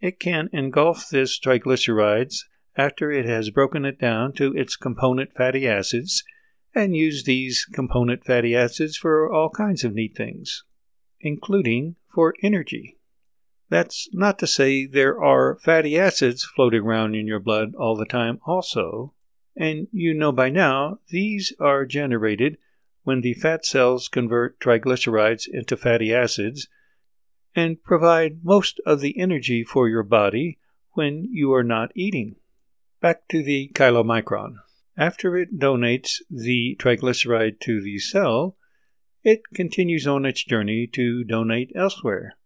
it 0.00 0.20
can 0.20 0.48
engulf 0.52 1.08
this 1.08 1.40
triglycerides 1.40 2.44
after 2.78 3.10
it 3.10 3.26
has 3.26 3.50
broken 3.50 3.84
it 3.84 3.98
down 3.98 4.32
to 4.32 4.54
its 4.54 4.76
component 4.76 5.34
fatty 5.34 5.66
acids 5.66 6.22
and 6.74 6.94
use 6.94 7.24
these 7.24 7.66
component 7.72 8.24
fatty 8.24 8.54
acids 8.54 8.96
for 8.96 9.30
all 9.30 9.50
kinds 9.50 9.82
of 9.82 9.92
neat 9.92 10.16
things, 10.16 10.62
including 11.20 11.96
for 12.06 12.34
energy. 12.40 12.96
That's 13.68 14.08
not 14.12 14.38
to 14.38 14.46
say 14.46 14.86
there 14.86 15.20
are 15.20 15.58
fatty 15.58 15.98
acids 15.98 16.44
floating 16.44 16.82
around 16.82 17.16
in 17.16 17.26
your 17.26 17.40
blood 17.40 17.74
all 17.74 17.96
the 17.96 18.06
time, 18.06 18.38
also, 18.46 19.12
and 19.56 19.88
you 19.92 20.14
know 20.14 20.30
by 20.30 20.48
now 20.48 21.00
these 21.08 21.52
are 21.58 21.84
generated 21.84 22.58
when 23.02 23.22
the 23.22 23.34
fat 23.34 23.66
cells 23.66 24.08
convert 24.08 24.60
triglycerides 24.60 25.48
into 25.50 25.76
fatty 25.76 26.14
acids 26.14 26.68
and 27.56 27.82
provide 27.82 28.44
most 28.44 28.80
of 28.86 29.00
the 29.00 29.18
energy 29.18 29.64
for 29.64 29.88
your 29.88 30.04
body 30.04 30.58
when 30.92 31.26
you 31.30 31.52
are 31.52 31.64
not 31.64 31.90
eating. 31.94 32.36
Back 33.00 33.28
to 33.28 33.44
the 33.44 33.70
chylomicron. 33.74 34.56
After 34.96 35.36
it 35.36 35.56
donates 35.56 36.16
the 36.28 36.76
triglyceride 36.80 37.60
to 37.60 37.80
the 37.80 38.00
cell, 38.00 38.56
it 39.22 39.42
continues 39.54 40.04
on 40.06 40.24
its 40.24 40.44
journey 40.44 40.88
to 40.94 41.22
donate 41.22 41.70
elsewhere. 41.76 42.36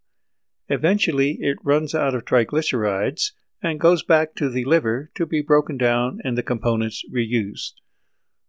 Eventually, 0.69 1.39
it 1.39 1.57
runs 1.63 1.95
out 1.95 2.13
of 2.13 2.25
triglycerides 2.25 3.31
and 3.63 3.79
goes 3.79 4.03
back 4.03 4.35
to 4.35 4.47
the 4.47 4.65
liver 4.65 5.09
to 5.15 5.25
be 5.25 5.41
broken 5.41 5.75
down 5.75 6.19
and 6.23 6.37
the 6.37 6.43
components 6.43 7.03
reused. 7.11 7.73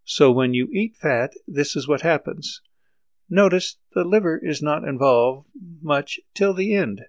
So 0.05 0.31
when 0.31 0.53
you 0.53 0.69
eat 0.73 0.97
fat, 0.97 1.33
this 1.47 1.75
is 1.75 1.89
what 1.89 2.03
happens. 2.03 2.61
Notice 3.31 3.79
the 3.95 4.05
liver 4.05 4.39
is 4.43 4.61
not 4.61 4.85
involved 4.85 5.49
much 5.81 6.21
till 6.35 6.53
the 6.53 6.75
end. 6.75 7.03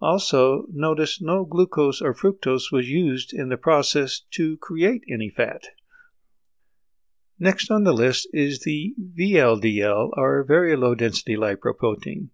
Also, 0.00 0.64
notice 0.72 1.20
no 1.20 1.44
glucose 1.44 2.00
or 2.00 2.14
fructose 2.14 2.72
was 2.72 2.88
used 2.88 3.32
in 3.32 3.50
the 3.50 3.56
process 3.56 4.20
to 4.30 4.56
create 4.56 5.02
any 5.12 5.28
fat. 5.28 5.64
Next 7.38 7.70
on 7.70 7.84
the 7.84 7.92
list 7.92 8.28
is 8.32 8.60
the 8.60 8.94
VLDL, 9.18 10.10
or 10.12 10.44
very 10.44 10.76
low 10.76 10.94
density 10.94 11.36
lipoprotein. 11.36 12.28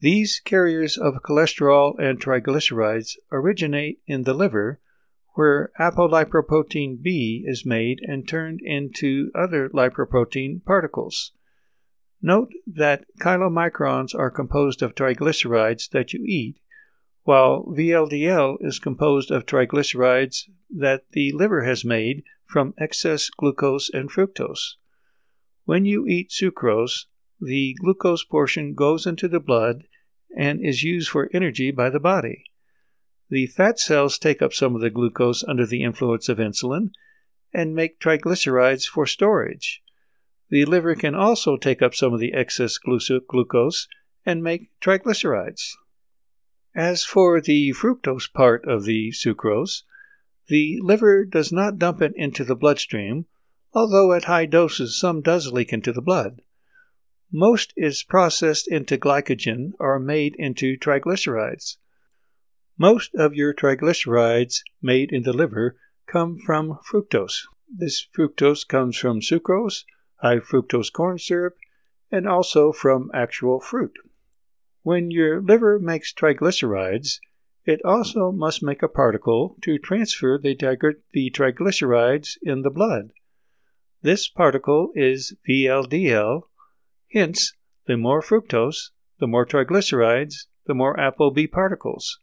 These 0.00 0.40
carriers 0.44 0.98
of 0.98 1.22
cholesterol 1.22 1.98
and 1.98 2.20
triglycerides 2.20 3.16
originate 3.32 4.00
in 4.06 4.24
the 4.24 4.34
liver 4.34 4.80
where 5.34 5.70
apolipoprotein 5.80 7.02
B 7.02 7.44
is 7.46 7.66
made 7.66 8.00
and 8.02 8.28
turned 8.28 8.60
into 8.62 9.30
other 9.34 9.68
lipoprotein 9.70 10.64
particles. 10.64 11.32
Note 12.26 12.54
that 12.66 13.04
chylomicrons 13.20 14.14
are 14.14 14.30
composed 14.30 14.80
of 14.80 14.94
triglycerides 14.94 15.90
that 15.90 16.14
you 16.14 16.24
eat, 16.24 16.58
while 17.24 17.66
VLDL 17.66 18.56
is 18.62 18.78
composed 18.78 19.30
of 19.30 19.44
triglycerides 19.44 20.44
that 20.74 21.02
the 21.12 21.32
liver 21.32 21.64
has 21.64 21.84
made 21.84 22.22
from 22.46 22.72
excess 22.78 23.28
glucose 23.28 23.90
and 23.92 24.10
fructose. 24.10 24.76
When 25.66 25.84
you 25.84 26.06
eat 26.06 26.30
sucrose, 26.30 27.04
the 27.42 27.76
glucose 27.78 28.24
portion 28.24 28.72
goes 28.72 29.04
into 29.04 29.28
the 29.28 29.38
blood 29.38 29.84
and 30.34 30.64
is 30.64 30.82
used 30.82 31.10
for 31.10 31.28
energy 31.34 31.72
by 31.72 31.90
the 31.90 32.00
body. 32.00 32.44
The 33.28 33.48
fat 33.48 33.78
cells 33.78 34.16
take 34.16 34.40
up 34.40 34.54
some 34.54 34.74
of 34.74 34.80
the 34.80 34.88
glucose 34.88 35.44
under 35.44 35.66
the 35.66 35.82
influence 35.82 36.30
of 36.30 36.38
insulin 36.38 36.92
and 37.52 37.74
make 37.74 38.00
triglycerides 38.00 38.86
for 38.86 39.04
storage. 39.04 39.83
The 40.50 40.64
liver 40.64 40.94
can 40.94 41.14
also 41.14 41.56
take 41.56 41.82
up 41.82 41.94
some 41.94 42.12
of 42.12 42.20
the 42.20 42.34
excess 42.34 42.78
glucose 42.78 43.88
and 44.26 44.42
make 44.42 44.70
triglycerides. 44.80 45.72
As 46.74 47.04
for 47.04 47.40
the 47.40 47.72
fructose 47.72 48.32
part 48.32 48.64
of 48.66 48.84
the 48.84 49.10
sucrose, 49.12 49.82
the 50.48 50.78
liver 50.82 51.24
does 51.24 51.52
not 51.52 51.78
dump 51.78 52.02
it 52.02 52.12
into 52.16 52.44
the 52.44 52.56
bloodstream, 52.56 53.26
although 53.72 54.12
at 54.12 54.24
high 54.24 54.46
doses 54.46 54.98
some 54.98 55.22
does 55.22 55.52
leak 55.52 55.72
into 55.72 55.92
the 55.92 56.02
blood. 56.02 56.42
Most 57.32 57.72
is 57.76 58.02
processed 58.02 58.68
into 58.68 58.98
glycogen 58.98 59.72
or 59.80 59.98
made 59.98 60.36
into 60.36 60.76
triglycerides. 60.76 61.76
Most 62.78 63.14
of 63.14 63.34
your 63.34 63.54
triglycerides 63.54 64.62
made 64.82 65.12
in 65.12 65.22
the 65.22 65.32
liver 65.32 65.76
come 66.06 66.38
from 66.38 66.78
fructose. 66.88 67.42
This 67.68 68.06
fructose 68.16 68.66
comes 68.66 68.96
from 68.96 69.20
sucrose, 69.20 69.84
high 70.16 70.38
fructose 70.38 70.92
corn 70.92 71.18
syrup, 71.18 71.56
and 72.10 72.28
also 72.28 72.72
from 72.72 73.10
actual 73.12 73.60
fruit. 73.60 73.92
When 74.82 75.10
your 75.10 75.40
liver 75.40 75.78
makes 75.78 76.12
triglycerides, 76.12 77.18
it 77.64 77.80
also 77.84 78.30
must 78.30 78.62
make 78.62 78.82
a 78.82 78.88
particle 78.88 79.56
to 79.62 79.78
transfer 79.78 80.38
the, 80.38 80.54
the 81.12 81.30
triglycerides 81.30 82.36
in 82.42 82.62
the 82.62 82.70
blood. 82.70 83.12
This 84.02 84.28
particle 84.28 84.92
is 84.94 85.34
VLDL, 85.48 86.42
hence, 87.12 87.54
the 87.86 87.96
more 87.96 88.20
fructose, 88.20 88.90
the 89.18 89.26
more 89.26 89.46
triglycerides, 89.46 90.46
the 90.66 90.74
more 90.74 90.96
ApoB 90.96 91.50
particles. 91.50 92.18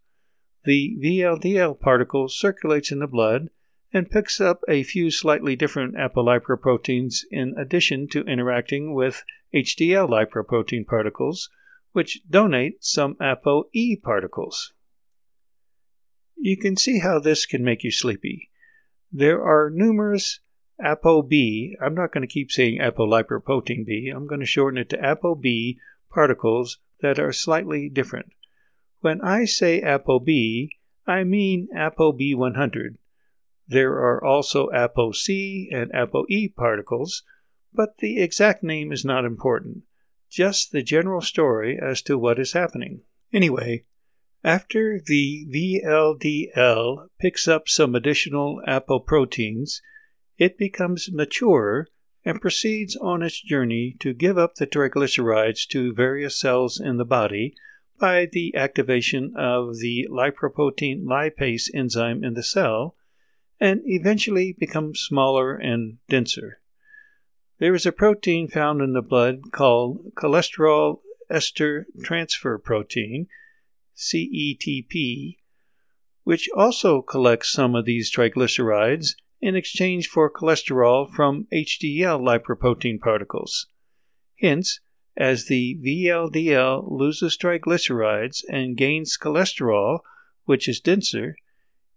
The 0.64 0.96
VLDL 1.04 1.80
particle 1.80 2.30
circulates 2.30 2.92
in 2.92 3.00
the 3.00 3.08
blood 3.08 3.50
and 3.94 4.10
picks 4.10 4.40
up 4.40 4.62
a 4.68 4.84
few 4.84 5.12
slightly 5.12 5.56
different 5.56 5.96
apolipoproteins 5.96 7.24
in 7.30 7.54
addition 7.58 8.08
to 8.08 8.24
interacting 8.26 8.94
with 8.94 9.24
HDL 9.54 10.10
lipoprotein 10.10 10.86
particles, 10.88 11.50
which 11.92 12.22
donate 12.30 12.84
some 12.84 13.16
ApoE 13.16 14.02
particles. 14.02 14.74
You 16.38 16.58
can 16.58 16.78
see 16.78 17.00
how 17.00 17.20
this 17.20 17.46
can 17.46 17.64
make 17.64 17.84
you 17.84 17.92
sleepy. 17.92 18.50
There 19.12 19.44
are 19.44 19.70
numerous 19.70 20.40
ApoB, 20.84 21.74
I'm 21.82 21.94
not 21.94 22.12
going 22.12 22.22
to 22.22 22.34
keep 22.34 22.52
saying 22.52 22.80
apolipoprotein 22.80 23.86
B, 23.86 24.12
I'm 24.14 24.26
going 24.26 24.40
to 24.40 24.46
shorten 24.46 24.80
it 24.80 24.90
to 24.90 24.98
ApoB 24.98 25.78
particles 26.10 26.80
that 27.02 27.20
are 27.20 27.34
slightly 27.34 27.90
different. 27.90 28.32
When 29.02 29.22
I 29.22 29.46
say 29.46 29.82
ApoB, 29.82 30.70
I 31.06 31.24
mean 31.24 31.68
ApoB100. 31.76 32.98
There 33.72 33.94
are 33.94 34.22
also 34.22 34.68
ApoC 34.72 35.70
and 35.72 35.94
ApoE 35.94 36.54
particles, 36.58 37.24
but 37.74 38.00
the 38.00 38.22
exact 38.22 38.64
name 38.64 38.92
is 38.92 39.06
not 39.06 39.24
important, 39.24 39.84
just 40.30 40.74
the 40.74 40.84
general 40.84 41.22
story 41.22 41.80
as 41.82 42.02
to 42.02 42.18
what 42.18 42.38
is 42.38 42.52
happening. 42.52 43.04
Anyway, 43.32 43.86
after 44.44 45.00
the 45.00 45.48
VLDL 45.50 47.08
picks 47.18 47.48
up 47.48 47.70
some 47.70 47.96
additional 47.96 48.62
apoproteins, 48.68 49.80
it 50.38 50.58
becomes 50.58 51.10
mature 51.10 51.88
and 52.26 52.42
proceeds 52.42 52.98
on 52.98 53.24
its 53.24 53.40
journey 53.42 53.96
to 54.02 54.14
give 54.14 54.38
up 54.38 54.56
the 54.56 54.68
triglycerides 54.68 55.66
to 55.70 55.94
various 55.94 56.38
cells 56.38 56.78
in 56.78 56.98
the 56.98 57.06
body 57.06 57.56
by 57.98 58.28
the 58.30 58.54
activation 58.54 59.34
of 59.38 59.78
the 59.78 60.10
lipoprotein 60.12 61.06
lipase 61.06 61.70
enzyme 61.74 62.22
in 62.22 62.34
the 62.34 62.44
cell 62.44 62.98
and 63.62 63.82
eventually 63.86 64.56
becomes 64.58 65.00
smaller 65.00 65.56
and 65.56 66.00
denser. 66.10 66.60
There 67.60 67.76
is 67.76 67.86
a 67.86 67.92
protein 67.92 68.48
found 68.48 68.82
in 68.82 68.94
the 68.94 69.04
blood 69.04 69.52
called 69.52 70.16
cholesterol 70.16 71.02
ester 71.30 71.86
transfer 72.04 72.58
protein, 72.58 73.28
CETP, 73.96 75.38
which 76.24 76.50
also 76.58 77.04
collects 77.04 77.52
some 77.52 77.76
of 77.76 77.86
these 77.86 78.12
triglycerides 78.12 79.14
in 79.40 79.56
exchange 79.56 80.08
for 80.08 80.32
cholesterol 80.32 81.08
from 81.10 81.46
HDL 81.54 82.20
lipoprotein 82.20 83.00
particles. 83.00 83.68
Hence, 84.40 84.80
as 85.16 85.46
the 85.46 85.78
VLDL 85.86 86.90
loses 86.90 87.38
triglycerides 87.38 88.44
and 88.50 88.76
gains 88.76 89.20
cholesterol, 89.22 90.00
which 90.46 90.68
is 90.68 90.80
denser, 90.80 91.36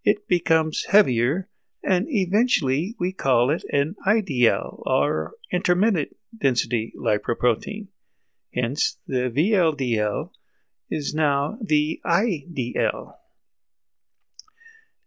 it 0.05 0.29
becomes 0.29 0.85
heavier, 0.91 1.49
and 1.87 2.07
eventually 2.09 2.97
we 2.99 3.13
call 3.13 3.51
it 3.51 3.65
an 3.71 3.97
IDL, 4.07 4.83
or 4.87 5.35
intermediate 5.53 6.17
density 6.37 6.93
lipoprotein. 6.99 7.89
Hence, 8.55 8.99
the 9.07 9.31
VLDL 9.31 10.31
is 10.91 11.15
now 11.15 11.59
the 11.61 12.01
IDL. 12.07 13.15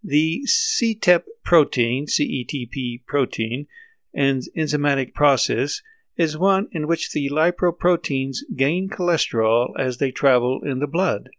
The 0.03 0.43
CETP 0.45 1.23
protein, 1.43 2.05
CETP 2.05 3.05
protein, 3.05 3.67
and 4.13 4.43
enzymatic 4.55 5.13
process 5.13 5.81
is 6.17 6.37
one 6.37 6.67
in 6.71 6.87
which 6.87 7.11
the 7.11 7.29
lipoproteins 7.29 8.37
gain 8.55 8.89
cholesterol 8.89 9.69
as 9.77 9.97
they 9.97 10.11
travel 10.11 10.61
in 10.63 10.79
the 10.79 10.87
blood. 10.87 11.29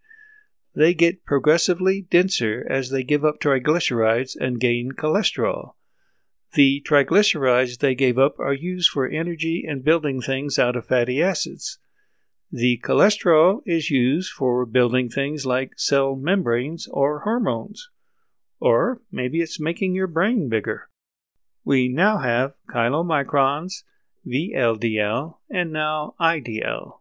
They 0.78 0.94
get 0.94 1.24
progressively 1.24 2.02
denser 2.02 2.64
as 2.70 2.90
they 2.90 3.02
give 3.02 3.24
up 3.24 3.40
triglycerides 3.40 4.36
and 4.38 4.60
gain 4.60 4.92
cholesterol. 4.92 5.72
The 6.54 6.80
triglycerides 6.86 7.78
they 7.78 7.96
gave 7.96 8.16
up 8.16 8.38
are 8.38 8.52
used 8.52 8.88
for 8.90 9.08
energy 9.08 9.64
and 9.68 9.82
building 9.82 10.20
things 10.20 10.56
out 10.56 10.76
of 10.76 10.86
fatty 10.86 11.20
acids. 11.20 11.80
The 12.52 12.80
cholesterol 12.84 13.62
is 13.66 13.90
used 13.90 14.30
for 14.30 14.64
building 14.64 15.08
things 15.08 15.44
like 15.44 15.72
cell 15.76 16.14
membranes 16.14 16.86
or 16.86 17.22
hormones. 17.24 17.90
Or 18.60 19.00
maybe 19.10 19.40
it's 19.40 19.58
making 19.58 19.96
your 19.96 20.06
brain 20.06 20.48
bigger. 20.48 20.90
We 21.64 21.88
now 21.88 22.18
have 22.18 22.52
chylomicrons, 22.72 23.82
VLDL, 24.24 25.38
and 25.50 25.72
now 25.72 26.14
IDL. 26.20 27.00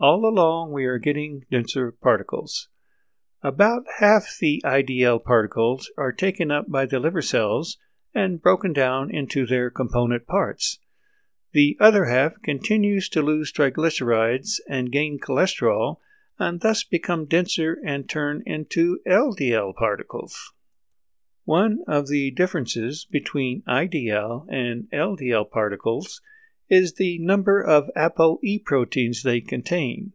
All 0.00 0.26
along, 0.26 0.72
we 0.72 0.86
are 0.86 0.98
getting 0.98 1.44
denser 1.50 1.92
particles. 1.92 2.68
About 3.44 3.84
half 3.98 4.38
the 4.40 4.62
IDL 4.64 5.22
particles 5.22 5.90
are 5.98 6.12
taken 6.12 6.50
up 6.50 6.70
by 6.70 6.86
the 6.86 6.98
liver 6.98 7.20
cells 7.20 7.76
and 8.14 8.40
broken 8.40 8.72
down 8.72 9.10
into 9.14 9.44
their 9.44 9.68
component 9.68 10.26
parts. 10.26 10.78
The 11.52 11.76
other 11.78 12.06
half 12.06 12.40
continues 12.40 13.10
to 13.10 13.20
lose 13.20 13.52
triglycerides 13.52 14.60
and 14.66 14.90
gain 14.90 15.20
cholesterol, 15.20 15.98
and 16.38 16.62
thus 16.62 16.84
become 16.84 17.26
denser 17.26 17.76
and 17.84 18.08
turn 18.08 18.42
into 18.46 19.00
LDL 19.06 19.74
particles. 19.74 20.54
One 21.44 21.80
of 21.86 22.08
the 22.08 22.30
differences 22.30 23.04
between 23.04 23.62
IDL 23.68 24.46
and 24.48 24.88
LDL 24.90 25.50
particles 25.50 26.22
is 26.70 26.94
the 26.94 27.18
number 27.18 27.60
of 27.60 27.90
ApoE 27.94 28.64
proteins 28.64 29.22
they 29.22 29.42
contain. 29.42 30.14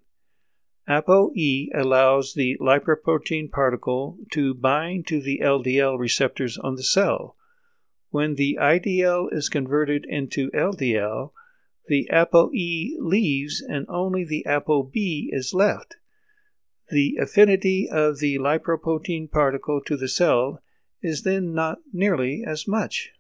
ApoE 0.90 1.70
allows 1.76 2.34
the 2.34 2.58
lipoprotein 2.60 3.52
particle 3.52 4.18
to 4.32 4.56
bind 4.56 5.06
to 5.08 5.22
the 5.22 5.40
LDL 5.44 6.00
receptors 6.00 6.58
on 6.58 6.76
the 6.76 6.84
cell. 6.84 7.36
When 8.10 8.36
the 8.36 8.58
IDL 8.60 9.32
is 9.32 9.50
converted 9.50 10.04
into 10.10 10.50
LDL, 10.50 11.32
the 11.88 12.10
ApoE 12.12 12.94
leaves 13.00 13.62
and 13.62 13.86
only 13.88 14.24
the 14.24 14.44
ApoB 14.48 15.28
is 15.32 15.54
left. 15.54 15.98
The 16.90 17.18
affinity 17.22 17.88
of 17.88 18.18
the 18.18 18.40
lipoprotein 18.40 19.30
particle 19.30 19.82
to 19.86 19.96
the 19.96 20.08
cell 20.08 20.60
is 21.04 21.22
then 21.22 21.54
not 21.54 21.78
nearly 21.94 22.44
as 22.46 22.68
much. 22.68 23.12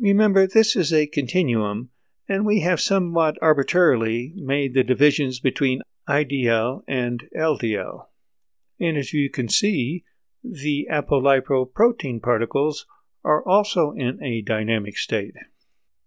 Remember, 0.00 0.46
this 0.46 0.74
is 0.74 0.94
a 0.94 1.06
continuum, 1.06 1.90
and 2.26 2.46
we 2.46 2.60
have 2.60 2.80
somewhat 2.80 3.36
arbitrarily 3.42 4.32
made 4.36 4.72
the 4.72 4.84
divisions 4.84 5.40
between 5.40 5.82
IDL 6.08 6.82
and 6.88 7.24
LDL. 7.36 8.06
And 8.80 8.96
as 8.96 9.12
you 9.12 9.28
can 9.30 9.48
see, 9.48 10.04
the 10.42 10.88
apolipoprotein 10.90 12.22
particles 12.22 12.86
are 13.24 13.46
also 13.46 13.92
in 13.92 14.22
a 14.22 14.42
dynamic 14.42 14.96
state. 14.96 15.34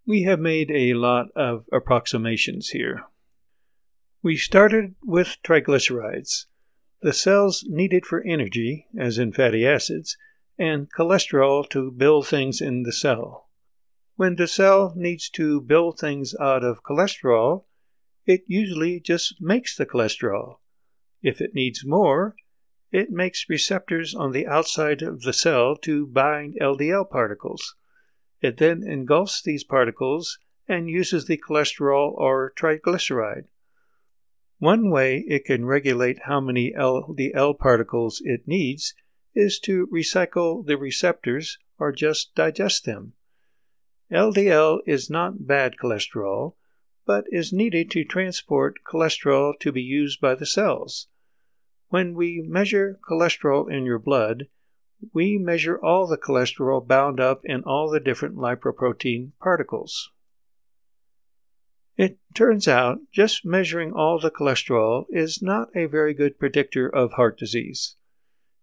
We 0.05 0.23
have 0.23 0.39
made 0.39 0.71
a 0.71 0.93
lot 0.93 1.27
of 1.35 1.65
approximations 1.71 2.69
here. 2.69 3.03
We 4.23 4.37
started 4.37 4.95
with 5.03 5.37
triglycerides, 5.43 6.45
the 7.01 7.13
cells 7.13 7.65
needed 7.67 8.05
for 8.05 8.21
energy, 8.21 8.87
as 8.97 9.17
in 9.17 9.33
fatty 9.33 9.65
acids, 9.65 10.17
and 10.57 10.91
cholesterol 10.93 11.67
to 11.71 11.89
build 11.89 12.27
things 12.27 12.61
in 12.61 12.83
the 12.83 12.93
cell. 12.93 13.49
When 14.15 14.35
the 14.35 14.47
cell 14.47 14.93
needs 14.95 15.27
to 15.31 15.61
build 15.61 15.97
things 15.97 16.35
out 16.39 16.63
of 16.63 16.83
cholesterol, 16.83 17.63
it 18.25 18.43
usually 18.47 18.99
just 18.99 19.41
makes 19.41 19.75
the 19.75 19.85
cholesterol. 19.85 20.57
If 21.21 21.41
it 21.41 21.53
needs 21.53 21.85
more, 21.85 22.35
it 22.91 23.09
makes 23.09 23.49
receptors 23.49 24.13
on 24.13 24.31
the 24.31 24.47
outside 24.47 25.01
of 25.01 25.21
the 25.21 25.33
cell 25.33 25.75
to 25.77 26.05
bind 26.07 26.57
LDL 26.61 27.09
particles. 27.09 27.75
It 28.41 28.57
then 28.57 28.83
engulfs 28.83 29.41
these 29.41 29.63
particles 29.63 30.39
and 30.67 30.89
uses 30.89 31.25
the 31.25 31.37
cholesterol 31.37 32.13
or 32.13 32.53
triglyceride. 32.57 33.45
One 34.59 34.91
way 34.91 35.23
it 35.27 35.45
can 35.45 35.65
regulate 35.65 36.23
how 36.25 36.39
many 36.39 36.71
LDL 36.71 37.57
particles 37.57 38.21
it 38.23 38.47
needs 38.47 38.93
is 39.33 39.59
to 39.59 39.87
recycle 39.87 40.65
the 40.65 40.77
receptors 40.77 41.57
or 41.79 41.91
just 41.91 42.35
digest 42.35 42.85
them. 42.85 43.13
LDL 44.11 44.79
is 44.85 45.09
not 45.09 45.47
bad 45.47 45.75
cholesterol, 45.81 46.53
but 47.11 47.25
is 47.29 47.51
needed 47.51 47.91
to 47.91 48.05
transport 48.05 48.79
cholesterol 48.89 49.51
to 49.59 49.69
be 49.69 49.81
used 49.81 50.21
by 50.21 50.33
the 50.33 50.45
cells. 50.45 51.07
When 51.89 52.13
we 52.13 52.41
measure 52.47 52.99
cholesterol 53.05 53.69
in 53.69 53.83
your 53.83 53.99
blood, 53.99 54.47
we 55.13 55.37
measure 55.37 55.77
all 55.77 56.07
the 56.07 56.17
cholesterol 56.17 56.87
bound 56.87 57.19
up 57.19 57.41
in 57.43 57.63
all 57.63 57.89
the 57.89 57.99
different 57.99 58.37
lipoprotein 58.37 59.31
particles. 59.41 60.09
It 61.97 62.17
turns 62.33 62.65
out 62.65 62.99
just 63.11 63.43
measuring 63.43 63.91
all 63.91 64.17
the 64.17 64.31
cholesterol 64.31 65.03
is 65.09 65.41
not 65.41 65.67
a 65.75 65.87
very 65.87 66.13
good 66.13 66.39
predictor 66.39 66.87
of 66.87 67.11
heart 67.11 67.37
disease. 67.37 67.97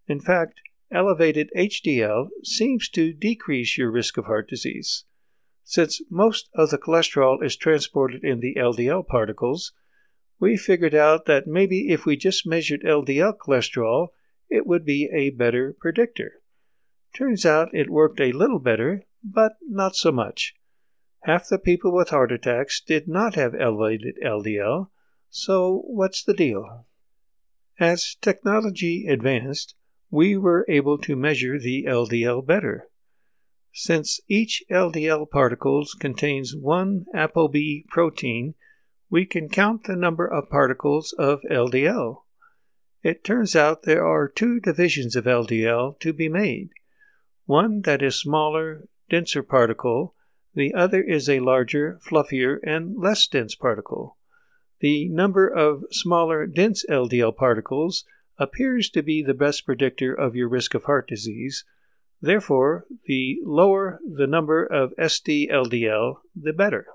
In 0.07 0.21
fact, 0.21 0.63
elevated 0.91 1.51
HDL 1.55 2.29
seems 2.45 2.89
to 2.89 3.13
decrease 3.13 3.77
your 3.77 3.91
risk 3.91 4.17
of 4.17 4.25
heart 4.25 4.49
disease. 4.49 5.05
Since 5.70 6.00
most 6.11 6.48
of 6.54 6.70
the 6.70 6.78
cholesterol 6.78 7.44
is 7.44 7.54
transported 7.54 8.24
in 8.24 8.40
the 8.40 8.54
LDL 8.54 9.07
particles, 9.07 9.74
we 10.40 10.57
figured 10.57 10.94
out 10.94 11.26
that 11.26 11.46
maybe 11.46 11.90
if 11.90 12.07
we 12.07 12.16
just 12.16 12.46
measured 12.46 12.81
LDL 12.85 13.35
cholesterol, 13.37 14.09
it 14.48 14.66
would 14.66 14.87
be 14.87 15.11
a 15.14 15.28
better 15.28 15.76
predictor. 15.78 16.40
Turns 17.14 17.44
out 17.44 17.68
it 17.74 17.90
worked 17.90 18.18
a 18.18 18.33
little 18.33 18.61
better, 18.61 19.02
but 19.22 19.57
not 19.61 19.94
so 19.94 20.11
much. 20.11 20.54
Half 21.24 21.48
the 21.48 21.59
people 21.59 21.94
with 21.94 22.09
heart 22.09 22.33
attacks 22.33 22.81
did 22.81 23.07
not 23.07 23.35
have 23.35 23.54
elevated 23.54 24.14
LDL, 24.24 24.88
so 25.28 25.83
what's 25.85 26.24
the 26.24 26.33
deal? 26.33 26.87
As 27.78 28.16
technology 28.22 29.07
advanced, 29.07 29.74
we 30.11 30.35
were 30.35 30.64
able 30.66 30.96
to 30.96 31.14
measure 31.14 31.59
the 31.59 31.85
LDL 31.87 32.46
better. 32.46 32.88
Since 33.81 34.21
each 34.27 34.64
LDL 34.73 35.31
particles 35.31 35.95
contains 35.95 36.53
one 36.53 37.07
ApoB 37.14 37.87
protein, 37.87 38.55
we 39.09 39.25
can 39.25 39.49
count 39.49 39.85
the 39.85 39.95
number 39.95 40.27
of 40.27 40.51
particles 40.51 41.12
of 41.12 41.43
LDL. 41.49 42.25
It 43.05 43.23
turns 43.23 43.55
out 43.55 43.85
there 43.85 44.05
are 44.05 44.27
two 44.27 44.59
divisions 44.59 45.14
of 45.14 45.27
LDL 45.27 46.01
to 46.01 46.12
be 46.12 46.29
made. 46.29 46.71
One 47.47 47.83
that 47.83 48.03
is 48.03 48.17
smaller, 48.17 48.88
denser 49.09 49.45
particle, 49.45 50.17
the 50.57 50.75
other 50.75 51.01
is 51.01 51.29
a 51.29 51.38
larger, 51.38 52.01
fluffier, 52.05 52.59
and 52.64 52.99
less 52.99 53.29
dense 53.29 53.55
particle. 53.55 54.17
The 54.81 55.09
number 55.09 55.47
of 55.47 55.85
smaller, 55.93 56.49
dense 56.49 56.85
LDL 56.91 57.37
particles 57.37 58.05
appears 58.38 58.91
to 58.91 59.05
be 59.05 59.23
the 59.23 59.35
best 59.35 59.64
predictor 59.64 60.12
of 60.12 60.35
your 60.35 60.49
risk 60.49 60.75
of 60.75 60.85
heart 60.85 61.07
disease, 61.07 61.64
Therefore, 62.20 62.87
the 63.07 63.38
lower 63.44 64.00
the 64.04 64.26
number 64.26 64.64
of 64.64 64.92
SD-LDL, 64.98 66.16
the 66.35 66.52
better. 66.52 66.87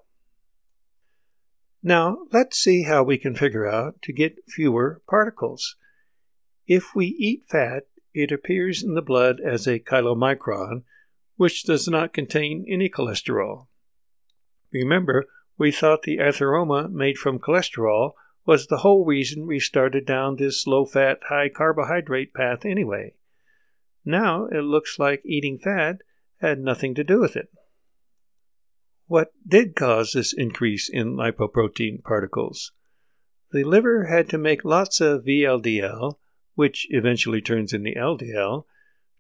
Now, 1.81 2.19
let's 2.31 2.57
see 2.57 2.83
how 2.83 3.03
we 3.03 3.17
can 3.17 3.36
figure 3.36 3.67
out 3.67 4.01
to 4.03 4.13
get 4.13 4.43
fewer 4.47 5.01
particles. 5.09 5.75
If 6.67 6.95
we 6.95 7.07
eat 7.07 7.43
fat, 7.49 7.83
it 8.13 8.31
appears 8.31 8.83
in 8.83 8.93
the 8.93 9.01
blood 9.01 9.39
as 9.39 9.67
a 9.67 9.79
chylomicron, 9.79 10.83
which 11.36 11.63
does 11.63 11.88
not 11.88 12.13
contain 12.13 12.65
any 12.69 12.89
cholesterol. 12.89 13.67
Remember, 14.71 15.25
we 15.57 15.71
thought 15.71 16.03
the 16.03 16.17
atheroma 16.17 16.89
made 16.91 17.17
from 17.17 17.39
cholesterol 17.39 18.13
was 18.45 18.67
the 18.67 18.77
whole 18.77 19.05
reason 19.05 19.47
we 19.47 19.59
started 19.59 20.05
down 20.05 20.36
this 20.36 20.67
low 20.67 20.86
fat, 20.86 21.19
high 21.29 21.49
carbohydrate 21.49 22.33
path 22.33 22.65
anyway. 22.65 23.13
Now 24.06 24.48
it 24.48 24.62
looks 24.62 25.00
like 25.00 25.22
eating 25.26 25.58
fat 25.58 25.98
had 26.39 26.60
nothing 26.60 26.94
to 26.96 27.04
do 27.04 27.20
with 27.20 27.36
it. 27.36 27.50
What 29.08 29.32
did 29.48 29.76
cause 29.76 30.13
this 30.13 30.34
increase 30.34 30.89
in 30.89 31.16
lipoprotein 31.16 32.04
particles? 32.04 32.72
The 33.52 33.63
liver 33.63 34.06
had 34.06 34.30
to 34.30 34.38
make 34.38 34.66
lots 34.66 35.00
of 35.00 35.24
VLDL, 35.24 36.16
which 36.56 36.88
eventually 36.89 37.42
turns 37.42 37.74
into 37.74 37.92
LDL, 37.92 38.66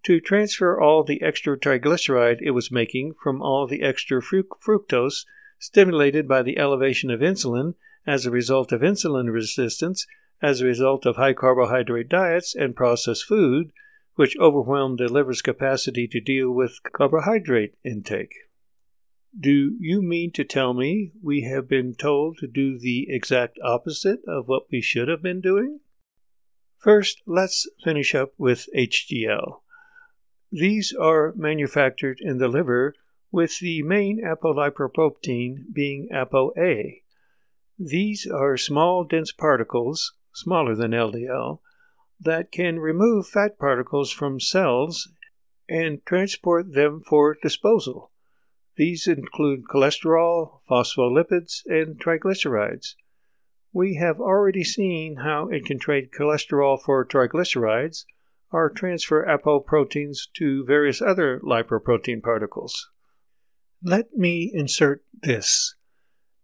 to 0.03 0.19
transfer 0.19 0.79
all 0.79 1.03
the 1.03 1.21
extra 1.21 1.57
triglyceride 1.57 2.41
it 2.41 2.51
was 2.51 2.71
making 2.71 3.13
from 3.21 3.41
all 3.41 3.67
the 3.67 3.81
extra 3.81 4.21
fructose 4.21 5.25
stimulated 5.59 6.27
by 6.27 6.41
the 6.41 6.57
elevation 6.57 7.09
of 7.09 7.21
insulin 7.21 7.75
as 8.05 8.25
a 8.25 8.31
result 8.31 8.71
of 8.71 8.81
insulin 8.81 9.31
resistance, 9.31 10.05
as 10.41 10.59
a 10.59 10.65
result 10.65 11.05
of 11.05 11.15
high 11.15 11.33
carbohydrate 11.33 12.09
diets 12.09 12.53
and 12.53 12.75
processed 12.75 13.23
food, 13.25 13.71
which 14.15 14.37
overwhelmed 14.39 14.99
the 14.99 15.11
liver's 15.11 15.41
capacity 15.41 16.07
to 16.07 16.19
deal 16.19 16.51
with 16.51 16.79
carbohydrate 16.91 17.75
intake. 17.83 18.33
Do 19.37 19.75
you 19.79 20.01
mean 20.01 20.31
to 20.33 20.43
tell 20.43 20.73
me 20.73 21.11
we 21.21 21.41
have 21.41 21.67
been 21.67 21.95
told 21.95 22.37
to 22.37 22.47
do 22.47 22.77
the 22.77 23.07
exact 23.09 23.57
opposite 23.63 24.19
of 24.27 24.47
what 24.47 24.67
we 24.71 24.81
should 24.81 25.07
have 25.07 25.23
been 25.23 25.41
doing? 25.41 25.79
First, 26.77 27.23
let's 27.25 27.67
finish 27.83 28.13
up 28.13 28.33
with 28.37 28.67
HDL. 28.77 29.61
These 30.51 30.93
are 30.93 31.33
manufactured 31.35 32.19
in 32.21 32.37
the 32.37 32.47
liver 32.47 32.93
with 33.31 33.57
the 33.57 33.81
main 33.81 34.21
apolipoprotein 34.23 35.73
being 35.73 36.09
ApoA. 36.13 37.01
These 37.79 38.27
are 38.27 38.55
small, 38.57 39.03
dense 39.03 39.31
particles, 39.31 40.13
smaller 40.31 40.75
than 40.75 40.91
LDL, 40.91 41.59
that 42.19 42.51
can 42.51 42.79
remove 42.79 43.27
fat 43.27 43.57
particles 43.59 44.11
from 44.11 44.39
cells 44.39 45.09
and 45.69 46.05
transport 46.05 46.73
them 46.73 47.01
for 47.05 47.35
disposal. 47.41 48.11
These 48.75 49.07
include 49.07 49.65
cholesterol, 49.71 50.59
phospholipids, 50.69 51.61
and 51.65 51.99
triglycerides. 51.99 52.95
We 53.71 53.95
have 53.95 54.19
already 54.19 54.63
seen 54.63 55.17
how 55.17 55.47
it 55.49 55.65
can 55.65 55.79
trade 55.79 56.11
cholesterol 56.11 56.81
for 56.81 57.05
triglycerides 57.05 58.05
or 58.51 58.69
transfer 58.69 59.25
apoproteins 59.25 60.27
to 60.35 60.63
various 60.65 61.01
other 61.01 61.39
lipoprotein 61.39 62.21
particles. 62.21 62.89
Let 63.83 64.13
me 64.13 64.51
insert 64.53 65.03
this. 65.21 65.75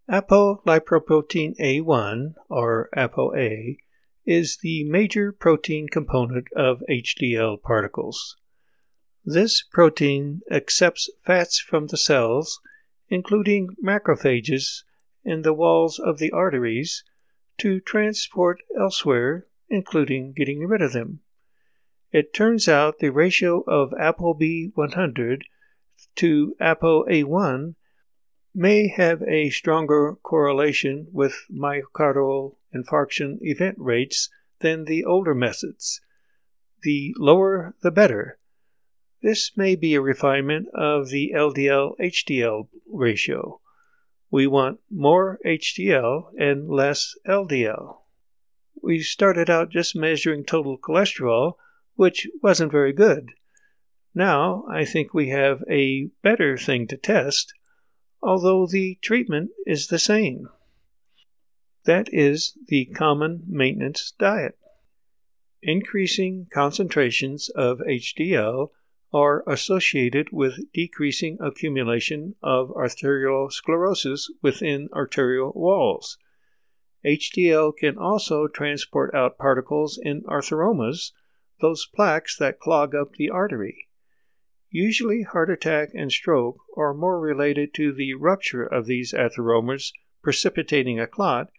Apolipoprotein 0.09 1.55
A1, 1.59 2.33
or 2.49 2.89
ApoA, 2.97 3.77
is 4.29 4.57
the 4.61 4.83
major 4.83 5.31
protein 5.31 5.87
component 5.91 6.45
of 6.55 6.83
HDL 6.87 7.59
particles. 7.63 8.37
This 9.25 9.63
protein 9.63 10.41
accepts 10.51 11.09
fats 11.25 11.59
from 11.59 11.87
the 11.87 11.97
cells, 11.97 12.59
including 13.09 13.69
macrophages 13.83 14.83
in 15.25 15.41
the 15.41 15.51
walls 15.51 15.97
of 15.97 16.19
the 16.19 16.29
arteries, 16.29 17.03
to 17.57 17.79
transport 17.79 18.61
elsewhere, 18.79 19.47
including 19.67 20.33
getting 20.37 20.59
rid 20.59 20.83
of 20.83 20.93
them. 20.93 21.21
It 22.11 22.31
turns 22.31 22.67
out 22.67 22.99
the 22.99 23.09
ratio 23.09 23.61
of 23.61 23.89
ApoB100 23.93 25.41
to 26.17 26.55
ApoA1 26.61 27.73
may 28.53 28.87
have 28.87 29.21
a 29.23 29.49
stronger 29.49 30.17
correlation 30.23 31.07
with 31.11 31.45
myocardial 31.51 32.55
infarction 32.75 33.37
event 33.41 33.75
rates 33.77 34.29
than 34.59 34.85
the 34.85 35.05
older 35.05 35.33
methods. 35.33 36.01
The 36.81 37.13
lower, 37.17 37.75
the 37.81 37.91
better. 37.91 38.37
This 39.21 39.51
may 39.57 39.75
be 39.75 39.95
a 39.95 40.01
refinement 40.01 40.67
of 40.73 41.09
the 41.09 41.33
LDL 41.35 41.93
HDL 41.99 42.67
ratio. 42.89 43.59
We 44.31 44.47
want 44.47 44.79
more 44.89 45.39
HDL 45.45 46.31
and 46.39 46.69
less 46.69 47.15
LDL. 47.27 47.97
We 48.81 49.01
started 49.01 49.49
out 49.49 49.71
just 49.71 49.95
measuring 49.95 50.45
total 50.45 50.77
cholesterol, 50.77 51.55
which 51.95 52.27
wasn't 52.41 52.71
very 52.71 52.93
good. 52.93 53.31
Now 54.15 54.63
I 54.69 54.85
think 54.85 55.13
we 55.13 55.29
have 55.29 55.63
a 55.69 56.11
better 56.23 56.57
thing 56.57 56.87
to 56.87 56.97
test, 56.97 57.53
although 58.21 58.67
the 58.67 58.97
treatment 59.01 59.51
is 59.65 59.87
the 59.87 59.99
same. 59.99 60.49
That 61.85 62.07
is 62.11 62.57
the 62.67 62.85
common 62.85 63.43
maintenance 63.47 64.13
diet. 64.19 64.57
Increasing 65.61 66.47
concentrations 66.53 67.49
of 67.49 67.79
HDL 67.79 68.69
are 69.13 69.43
associated 69.47 70.29
with 70.31 70.71
decreasing 70.73 71.37
accumulation 71.41 72.35
of 72.43 72.69
arteriosclerosis 72.69 74.25
within 74.41 74.87
arterial 74.93 75.51
walls. 75.55 76.17
HDL 77.05 77.75
can 77.77 77.97
also 77.97 78.47
transport 78.47 79.15
out 79.15 79.37
particles 79.37 79.99
in 80.01 80.23
atheromas, 80.27 81.11
those 81.61 81.87
plaques 81.93 82.37
that 82.37 82.59
clog 82.59 82.93
up 82.93 83.15
the 83.15 83.29
artery. 83.29 83.88
Usually, 84.71 85.23
heart 85.23 85.49
attack 85.49 85.89
and 85.93 86.11
stroke 86.11 86.57
are 86.77 86.93
more 86.93 87.19
related 87.19 87.73
to 87.75 87.91
the 87.91 88.13
rupture 88.13 88.63
of 88.63 88.85
these 88.85 89.13
atheromas 89.13 89.91
precipitating 90.21 90.99
a 90.99 91.07
clot 91.07 91.49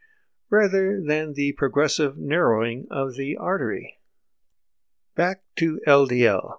rather 0.49 1.01
than 1.05 1.35
the 1.35 1.53
progressive 1.53 2.17
narrowing 2.17 2.87
of 2.91 3.17
the 3.17 3.37
artery. 3.37 3.99
Back 5.17 5.43
to 5.57 5.81
LDL. 5.87 6.59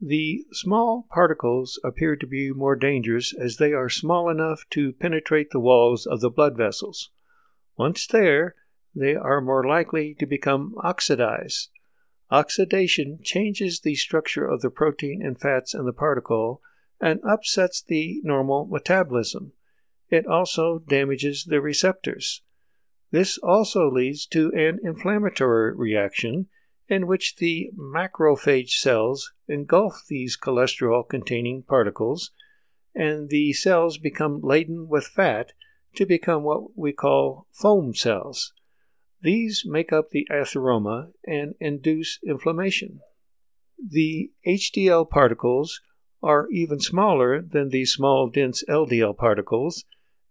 The 0.00 0.44
small 0.52 1.06
particles 1.12 1.78
appear 1.84 2.16
to 2.16 2.26
be 2.26 2.52
more 2.52 2.76
dangerous 2.76 3.34
as 3.34 3.56
they 3.56 3.72
are 3.72 3.88
small 3.88 4.30
enough 4.30 4.64
to 4.70 4.92
penetrate 4.92 5.50
the 5.50 5.60
walls 5.60 6.06
of 6.06 6.20
the 6.20 6.30
blood 6.30 6.56
vessels. 6.56 7.10
Once 7.76 8.06
there, 8.06 8.54
they 8.94 9.14
are 9.14 9.40
more 9.40 9.66
likely 9.66 10.14
to 10.18 10.26
become 10.26 10.74
oxidized, 10.82 11.70
Oxidation 12.30 13.18
changes 13.22 13.80
the 13.80 13.96
structure 13.96 14.46
of 14.46 14.60
the 14.60 14.70
protein 14.70 15.20
and 15.22 15.38
fats 15.40 15.74
in 15.74 15.84
the 15.84 15.92
particle 15.92 16.62
and 17.00 17.20
upsets 17.24 17.82
the 17.82 18.20
normal 18.22 18.66
metabolism. 18.66 19.52
It 20.10 20.26
also 20.26 20.78
damages 20.78 21.44
the 21.44 21.60
receptors. 21.60 22.42
This 23.10 23.38
also 23.38 23.90
leads 23.90 24.26
to 24.26 24.52
an 24.52 24.78
inflammatory 24.84 25.74
reaction 25.74 26.46
in 26.88 27.06
which 27.06 27.36
the 27.36 27.70
macrophage 27.76 28.78
cells 28.78 29.32
engulf 29.48 30.02
these 30.08 30.36
cholesterol 30.36 31.08
containing 31.08 31.62
particles, 31.62 32.30
and 32.94 33.28
the 33.28 33.52
cells 33.52 33.98
become 33.98 34.40
laden 34.42 34.88
with 34.88 35.06
fat 35.06 35.52
to 35.94 36.06
become 36.06 36.42
what 36.42 36.76
we 36.76 36.92
call 36.92 37.46
foam 37.52 37.94
cells. 37.94 38.52
These 39.22 39.64
make 39.66 39.92
up 39.92 40.10
the 40.10 40.26
atheroma 40.30 41.12
and 41.26 41.54
induce 41.60 42.18
inflammation. 42.26 43.00
The 43.78 44.32
HDL 44.46 45.08
particles 45.10 45.80
are 46.22 46.48
even 46.50 46.80
smaller 46.80 47.42
than 47.42 47.68
the 47.68 47.84
small 47.84 48.28
dense 48.28 48.64
LDL 48.68 49.16
particles 49.16 49.84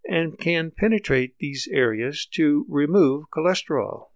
and 0.08 0.38
can 0.38 0.70
penetrate 0.70 1.34
these 1.38 1.68
areas 1.72 2.26
to 2.32 2.64
remove 2.68 3.24
cholesterol. 3.34 4.08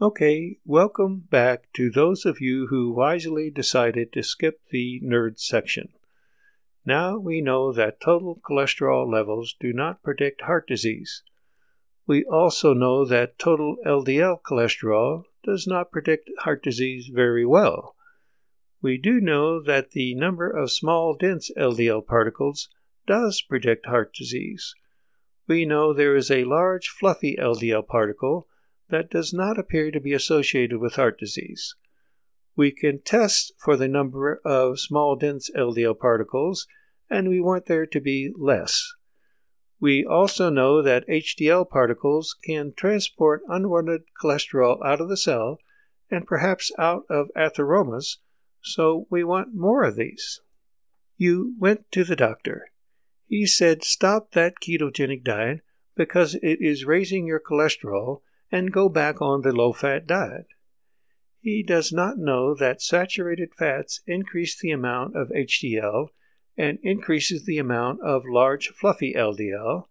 Okay, 0.00 0.58
welcome 0.64 1.28
back 1.30 1.72
to 1.74 1.88
those 1.88 2.24
of 2.24 2.40
you 2.40 2.66
who 2.70 2.92
wisely 2.92 3.50
decided 3.50 4.12
to 4.12 4.22
skip 4.22 4.60
the 4.70 5.00
nerd 5.04 5.38
section. 5.38 5.90
Now 6.84 7.18
we 7.18 7.40
know 7.40 7.72
that 7.72 8.00
total 8.00 8.40
cholesterol 8.42 9.08
levels 9.08 9.54
do 9.60 9.72
not 9.72 10.02
predict 10.02 10.42
heart 10.42 10.66
disease. 10.66 11.22
We 12.06 12.24
also 12.24 12.74
know 12.74 13.04
that 13.04 13.38
total 13.38 13.76
LDL 13.86 14.42
cholesterol 14.42 15.24
does 15.44 15.66
not 15.66 15.92
predict 15.92 16.30
heart 16.40 16.62
disease 16.62 17.10
very 17.12 17.46
well. 17.46 17.96
We 18.80 18.98
do 18.98 19.20
know 19.20 19.62
that 19.62 19.92
the 19.92 20.14
number 20.14 20.50
of 20.50 20.72
small 20.72 21.14
dense 21.14 21.50
LDL 21.56 22.06
particles 22.06 22.68
does 23.06 23.40
predict 23.40 23.86
heart 23.86 24.12
disease. 24.14 24.74
We 25.46 25.64
know 25.64 25.92
there 25.92 26.16
is 26.16 26.30
a 26.30 26.44
large 26.44 26.88
fluffy 26.88 27.36
LDL 27.36 27.86
particle 27.86 28.48
that 28.90 29.10
does 29.10 29.32
not 29.32 29.58
appear 29.58 29.90
to 29.90 30.00
be 30.00 30.12
associated 30.12 30.78
with 30.78 30.96
heart 30.96 31.18
disease. 31.18 31.74
We 32.56 32.70
can 32.72 33.00
test 33.00 33.52
for 33.58 33.76
the 33.76 33.88
number 33.88 34.40
of 34.44 34.80
small 34.80 35.16
dense 35.16 35.50
LDL 35.56 35.98
particles, 35.98 36.66
and 37.08 37.28
we 37.28 37.40
want 37.40 37.66
there 37.66 37.86
to 37.86 38.00
be 38.00 38.32
less. 38.36 38.92
We 39.82 40.04
also 40.04 40.48
know 40.48 40.80
that 40.80 41.08
HDL 41.08 41.68
particles 41.68 42.36
can 42.40 42.72
transport 42.72 43.42
unwanted 43.48 44.02
cholesterol 44.22 44.78
out 44.86 45.00
of 45.00 45.08
the 45.08 45.16
cell 45.16 45.58
and 46.08 46.24
perhaps 46.24 46.70
out 46.78 47.02
of 47.10 47.32
atheromas, 47.34 48.18
so 48.62 49.08
we 49.10 49.24
want 49.24 49.56
more 49.56 49.82
of 49.82 49.96
these. 49.96 50.40
You 51.16 51.56
went 51.58 51.90
to 51.90 52.04
the 52.04 52.14
doctor. 52.14 52.70
He 53.26 53.44
said 53.44 53.82
stop 53.82 54.30
that 54.34 54.60
ketogenic 54.60 55.24
diet 55.24 55.62
because 55.96 56.36
it 56.36 56.58
is 56.60 56.84
raising 56.84 57.26
your 57.26 57.40
cholesterol 57.40 58.20
and 58.52 58.72
go 58.72 58.88
back 58.88 59.20
on 59.20 59.42
the 59.42 59.50
low 59.50 59.72
fat 59.72 60.06
diet. 60.06 60.46
He 61.40 61.64
does 61.64 61.92
not 61.92 62.18
know 62.18 62.54
that 62.54 62.80
saturated 62.80 63.52
fats 63.52 64.00
increase 64.06 64.56
the 64.56 64.70
amount 64.70 65.16
of 65.16 65.30
HDL 65.30 66.10
and 66.56 66.78
increases 66.82 67.44
the 67.44 67.58
amount 67.58 68.00
of 68.02 68.22
large 68.26 68.68
fluffy 68.68 69.14
LDL, 69.14 69.86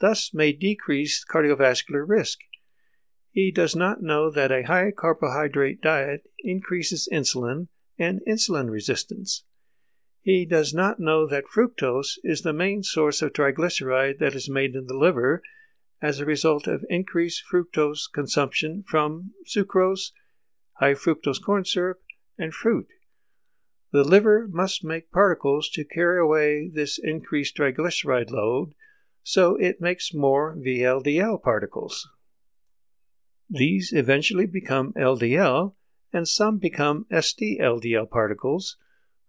thus 0.00 0.32
may 0.32 0.52
decrease 0.52 1.24
cardiovascular 1.24 2.04
risk. 2.06 2.38
He 3.30 3.50
does 3.50 3.76
not 3.76 4.02
know 4.02 4.30
that 4.30 4.52
a 4.52 4.62
high 4.62 4.92
carbohydrate 4.96 5.82
diet 5.82 6.22
increases 6.38 7.08
insulin 7.12 7.68
and 7.98 8.20
insulin 8.26 8.70
resistance. 8.70 9.44
He 10.22 10.44
does 10.44 10.74
not 10.74 10.98
know 10.98 11.26
that 11.28 11.44
fructose 11.54 12.18
is 12.24 12.42
the 12.42 12.52
main 12.52 12.82
source 12.82 13.22
of 13.22 13.32
triglyceride 13.32 14.18
that 14.18 14.34
is 14.34 14.48
made 14.48 14.74
in 14.74 14.86
the 14.86 14.96
liver 14.96 15.42
as 16.02 16.18
a 16.18 16.24
result 16.24 16.66
of 16.66 16.84
increased 16.88 17.42
fructose 17.50 18.10
consumption 18.12 18.84
from 18.86 19.32
sucrose, 19.46 20.12
high 20.80 20.94
fructose 20.94 21.40
corn 21.42 21.64
syrup, 21.64 22.00
and 22.38 22.52
fruit. 22.52 22.88
The 23.92 24.04
liver 24.04 24.48
must 24.50 24.84
make 24.84 25.12
particles 25.12 25.68
to 25.70 25.84
carry 25.84 26.20
away 26.20 26.68
this 26.68 26.98
increased 26.98 27.56
triglyceride 27.56 28.30
load, 28.30 28.74
so 29.22 29.56
it 29.56 29.80
makes 29.80 30.12
more 30.12 30.54
VLDL 30.56 31.42
particles. 31.42 32.08
These 33.48 33.92
eventually 33.92 34.46
become 34.46 34.92
LDL, 34.94 35.74
and 36.12 36.26
some 36.26 36.58
become 36.58 37.06
SDLDL 37.12 38.10
particles, 38.10 38.76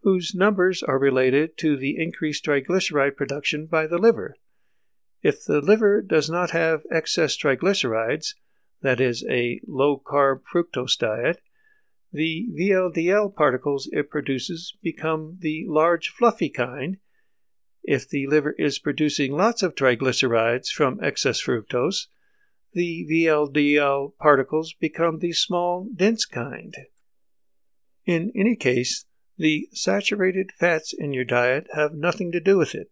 whose 0.01 0.33
numbers 0.33 0.81
are 0.81 0.97
related 0.97 1.57
to 1.57 1.77
the 1.77 1.95
increased 1.97 2.45
triglyceride 2.45 3.15
production 3.15 3.65
by 3.67 3.87
the 3.87 3.97
liver. 3.97 4.35
If 5.21 5.43
the 5.43 5.61
liver 5.61 6.01
does 6.01 6.29
not 6.29 6.51
have 6.51 6.83
excess 6.91 7.37
triglycerides, 7.37 8.35
that 8.81 9.01
is, 9.01 9.25
a 9.29 9.59
low 9.67 10.01
carb 10.03 10.41
fructose 10.51 10.97
diet, 10.97 11.41
the 12.11 12.47
VLDL 12.57 13.35
particles 13.35 13.89
it 13.91 14.09
produces 14.09 14.73
become 14.81 15.37
the 15.41 15.65
large 15.67 16.09
fluffy 16.09 16.49
kind. 16.49 16.97
If 17.83 18.09
the 18.09 18.27
liver 18.27 18.51
is 18.57 18.79
producing 18.79 19.33
lots 19.33 19.63
of 19.63 19.75
triglycerides 19.75 20.69
from 20.69 20.99
excess 21.03 21.41
fructose, 21.41 22.07
the 22.73 23.07
VLDL 23.09 24.13
particles 24.19 24.73
become 24.73 25.19
the 25.19 25.33
small, 25.33 25.87
dense 25.95 26.25
kind. 26.25 26.75
In 28.05 28.31
any 28.35 28.55
case, 28.55 29.05
the 29.37 29.67
saturated 29.73 30.51
fats 30.57 30.93
in 30.97 31.13
your 31.13 31.25
diet 31.25 31.67
have 31.73 31.93
nothing 31.93 32.31
to 32.31 32.39
do 32.39 32.57
with 32.57 32.73
it. 32.73 32.89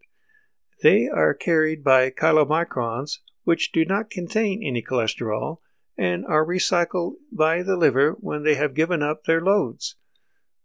They 0.82 1.08
are 1.08 1.34
carried 1.34 1.82
by 1.82 2.10
chylomicrons, 2.10 3.18
which 3.44 3.72
do 3.72 3.84
not 3.84 4.10
contain 4.10 4.62
any 4.62 4.82
cholesterol 4.82 5.58
and 5.98 6.24
are 6.26 6.44
recycled 6.44 7.14
by 7.32 7.62
the 7.62 7.76
liver 7.76 8.16
when 8.20 8.42
they 8.42 8.54
have 8.54 8.74
given 8.74 9.02
up 9.02 9.24
their 9.24 9.40
loads. 9.40 9.96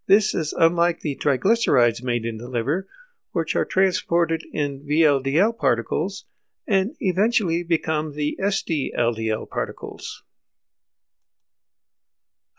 This 0.07 0.35
is 0.35 0.53
unlike 0.53 0.99
the 0.99 1.15
triglycerides 1.15 2.03
made 2.03 2.25
in 2.25 2.37
the 2.37 2.49
liver, 2.49 2.87
which 3.31 3.55
are 3.55 3.65
transported 3.65 4.43
in 4.51 4.85
VLDL 4.85 5.57
particles 5.57 6.25
and 6.67 6.95
eventually 6.99 7.63
become 7.63 8.15
the 8.15 8.37
SDLDL 8.41 9.49
particles. 9.49 10.23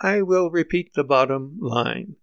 I 0.01 0.23
will 0.23 0.51
repeat 0.51 0.95
the 0.95 1.05
bottom 1.05 1.59
line. 1.61 2.17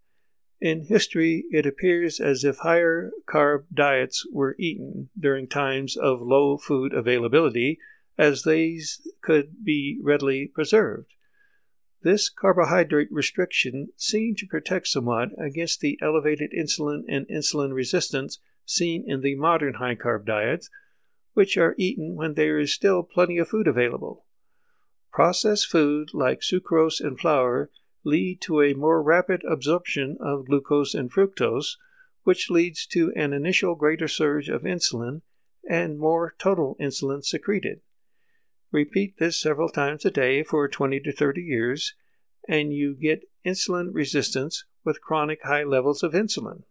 In 0.59 0.87
history, 0.87 1.45
it 1.51 1.65
appears 1.65 2.19
as 2.19 2.43
if 2.43 2.57
higher 2.57 3.11
carb 3.27 3.65
diets 3.73 4.25
were 4.31 4.55
eaten 4.59 5.09
during 5.17 5.47
times 5.47 5.95
of 5.95 6.21
low 6.21 6.57
food 6.57 6.93
availability 6.93 7.79
as 8.19 8.43
these 8.43 9.07
could 9.21 9.63
be 9.63 9.97
readily 10.03 10.45
preserved. 10.45 11.13
This 12.01 12.29
carbohydrate 12.29 13.07
restriction 13.09 13.89
seemed 13.95 14.37
to 14.39 14.45
protect 14.45 14.87
somewhat 14.87 15.29
against 15.39 15.79
the 15.79 15.97
elevated 16.01 16.51
insulin 16.51 17.03
and 17.07 17.25
insulin 17.29 17.73
resistance 17.73 18.39
seen 18.65 19.05
in 19.07 19.21
the 19.21 19.35
modern 19.35 19.75
high 19.75 19.95
carb 19.95 20.25
diets, 20.25 20.69
which 21.33 21.57
are 21.57 21.75
eaten 21.77 22.15
when 22.15 22.33
there 22.33 22.59
is 22.59 22.73
still 22.73 23.03
plenty 23.03 23.37
of 23.37 23.47
food 23.47 23.67
available. 23.67 24.25
Processed 25.13 25.67
food 25.67 26.09
like 26.13 26.41
sucrose 26.41 26.99
and 26.99 27.17
flour 27.17 27.71
lead 28.03 28.41
to 28.41 28.61
a 28.61 28.73
more 28.73 29.01
rapid 29.01 29.43
absorption 29.49 30.17
of 30.19 30.45
glucose 30.45 30.93
and 30.93 31.09
fructose, 31.09 31.77
which 32.23 32.49
leads 32.49 32.85
to 32.87 33.13
an 33.15 33.31
initial 33.31 33.75
greater 33.75 34.09
surge 34.09 34.49
of 34.49 34.63
insulin 34.63 35.21
and 35.69 35.97
more 35.97 36.35
total 36.37 36.75
insulin 36.81 37.23
secreted. 37.23 37.79
Repeat 38.71 39.17
this 39.17 39.39
several 39.39 39.69
times 39.69 40.05
a 40.05 40.11
day 40.11 40.43
for 40.43 40.67
20 40.67 40.99
to 40.99 41.11
30 41.11 41.41
years, 41.41 41.95
and 42.47 42.71
you 42.71 42.95
get 42.95 43.29
insulin 43.45 43.89
resistance 43.91 44.63
with 44.83 45.01
chronic 45.01 45.39
high 45.43 45.63
levels 45.63 46.03
of 46.03 46.13
insulin. 46.13 46.63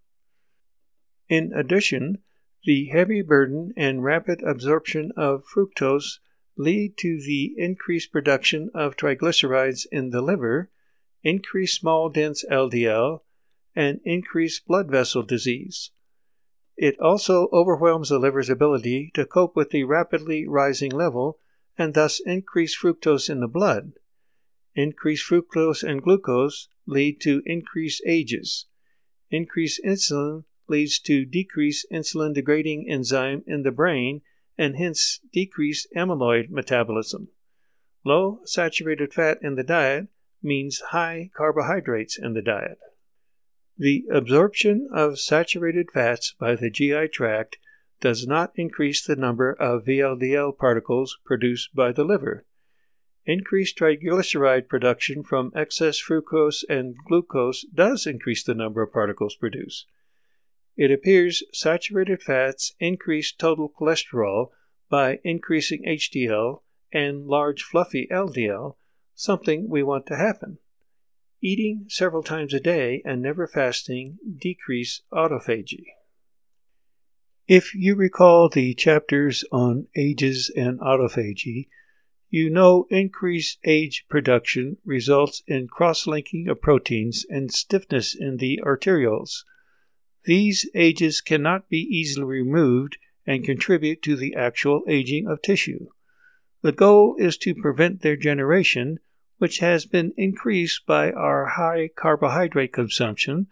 In 1.28 1.52
addition, 1.52 2.18
the 2.64 2.86
heavy 2.86 3.22
burden 3.22 3.72
and 3.76 4.04
rapid 4.04 4.42
absorption 4.42 5.12
of 5.16 5.44
fructose 5.44 6.18
lead 6.56 6.96
to 6.98 7.20
the 7.20 7.54
increased 7.56 8.12
production 8.12 8.70
of 8.74 8.96
triglycerides 8.96 9.86
in 9.90 10.10
the 10.10 10.22
liver, 10.22 10.70
increased 11.22 11.80
small 11.80 12.08
dense 12.08 12.44
LDL, 12.50 13.20
and 13.74 14.00
increased 14.04 14.66
blood 14.66 14.90
vessel 14.90 15.22
disease. 15.22 15.90
It 16.76 16.98
also 17.00 17.48
overwhelms 17.52 18.08
the 18.08 18.18
liver's 18.18 18.50
ability 18.50 19.10
to 19.14 19.26
cope 19.26 19.56
with 19.56 19.70
the 19.70 19.84
rapidly 19.84 20.46
rising 20.46 20.90
level 20.90 21.38
and 21.78 21.94
thus 21.94 22.20
increase 22.26 22.76
fructose 22.76 23.30
in 23.30 23.40
the 23.40 23.48
blood. 23.48 23.92
Increased 24.74 25.24
fructose 25.24 25.82
and 25.82 26.02
glucose 26.02 26.68
lead 26.86 27.20
to 27.20 27.42
increased 27.46 28.02
ages. 28.06 28.66
Increased 29.30 29.80
insulin 29.84 30.44
leads 30.68 30.98
to 31.00 31.24
decreased 31.24 31.86
insulin 31.92 32.34
degrading 32.34 32.86
enzyme 32.88 33.42
in 33.46 33.62
the 33.62 33.70
brain 33.70 34.22
and 34.58 34.76
hence 34.76 35.20
decreased 35.32 35.86
amyloid 35.96 36.50
metabolism. 36.50 37.28
Low 38.04 38.40
saturated 38.44 39.12
fat 39.12 39.38
in 39.42 39.54
the 39.54 39.62
diet 39.62 40.08
means 40.42 40.80
high 40.90 41.30
carbohydrates 41.36 42.18
in 42.18 42.34
the 42.34 42.42
diet. 42.42 42.78
The 43.76 44.04
absorption 44.12 44.88
of 44.92 45.20
saturated 45.20 45.90
fats 45.92 46.34
by 46.38 46.56
the 46.56 46.70
GI 46.70 47.08
tract 47.08 47.58
does 48.00 48.26
not 48.26 48.52
increase 48.54 49.04
the 49.04 49.16
number 49.16 49.52
of 49.52 49.84
VLDL 49.84 50.56
particles 50.56 51.18
produced 51.24 51.74
by 51.74 51.92
the 51.92 52.04
liver. 52.04 52.44
Increased 53.26 53.78
triglyceride 53.78 54.68
production 54.68 55.22
from 55.22 55.52
excess 55.54 56.00
fructose 56.00 56.64
and 56.68 56.96
glucose 57.06 57.64
does 57.74 58.06
increase 58.06 58.42
the 58.42 58.54
number 58.54 58.82
of 58.82 58.92
particles 58.92 59.34
produced. 59.34 59.86
It 60.76 60.90
appears 60.90 61.42
saturated 61.52 62.22
fats 62.22 62.72
increase 62.78 63.32
total 63.32 63.68
cholesterol 63.68 64.50
by 64.88 65.18
increasing 65.24 65.84
HDL 65.84 66.62
and 66.92 67.26
large 67.26 67.62
fluffy 67.62 68.08
LDL, 68.10 68.76
something 69.14 69.68
we 69.68 69.82
want 69.82 70.06
to 70.06 70.16
happen. 70.16 70.58
Eating 71.42 71.86
several 71.88 72.22
times 72.22 72.54
a 72.54 72.60
day 72.60 73.02
and 73.04 73.20
never 73.20 73.46
fasting 73.46 74.18
decrease 74.38 75.02
autophagy. 75.12 75.84
If 77.48 77.74
you 77.74 77.94
recall 77.94 78.50
the 78.50 78.74
chapters 78.74 79.42
on 79.50 79.86
ages 79.96 80.52
and 80.54 80.78
autophagy, 80.80 81.68
you 82.28 82.50
know 82.50 82.86
increased 82.90 83.58
age 83.64 84.04
production 84.10 84.76
results 84.84 85.42
in 85.46 85.66
cross 85.66 86.06
linking 86.06 86.46
of 86.48 86.60
proteins 86.60 87.24
and 87.30 87.50
stiffness 87.50 88.14
in 88.14 88.36
the 88.36 88.60
arterioles. 88.62 89.44
These 90.24 90.68
ages 90.74 91.22
cannot 91.22 91.70
be 91.70 91.78
easily 91.78 92.26
removed 92.26 92.98
and 93.26 93.42
contribute 93.42 94.02
to 94.02 94.14
the 94.14 94.34
actual 94.34 94.82
aging 94.86 95.26
of 95.26 95.40
tissue. 95.40 95.86
The 96.60 96.72
goal 96.72 97.16
is 97.18 97.38
to 97.38 97.54
prevent 97.54 98.02
their 98.02 98.16
generation, 98.16 98.98
which 99.38 99.60
has 99.60 99.86
been 99.86 100.12
increased 100.18 100.84
by 100.84 101.12
our 101.12 101.46
high 101.46 101.88
carbohydrate 101.96 102.74
consumption 102.74 103.46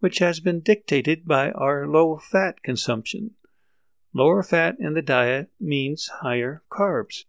which 0.00 0.18
has 0.18 0.40
been 0.40 0.60
dictated 0.60 1.26
by 1.26 1.50
our 1.52 1.86
low 1.86 2.18
fat 2.18 2.62
consumption. 2.62 3.30
Lower 4.14 4.42
fat 4.42 4.76
in 4.78 4.94
the 4.94 5.02
diet 5.02 5.50
means 5.60 6.10
higher 6.22 6.62
carbs. 6.70 7.24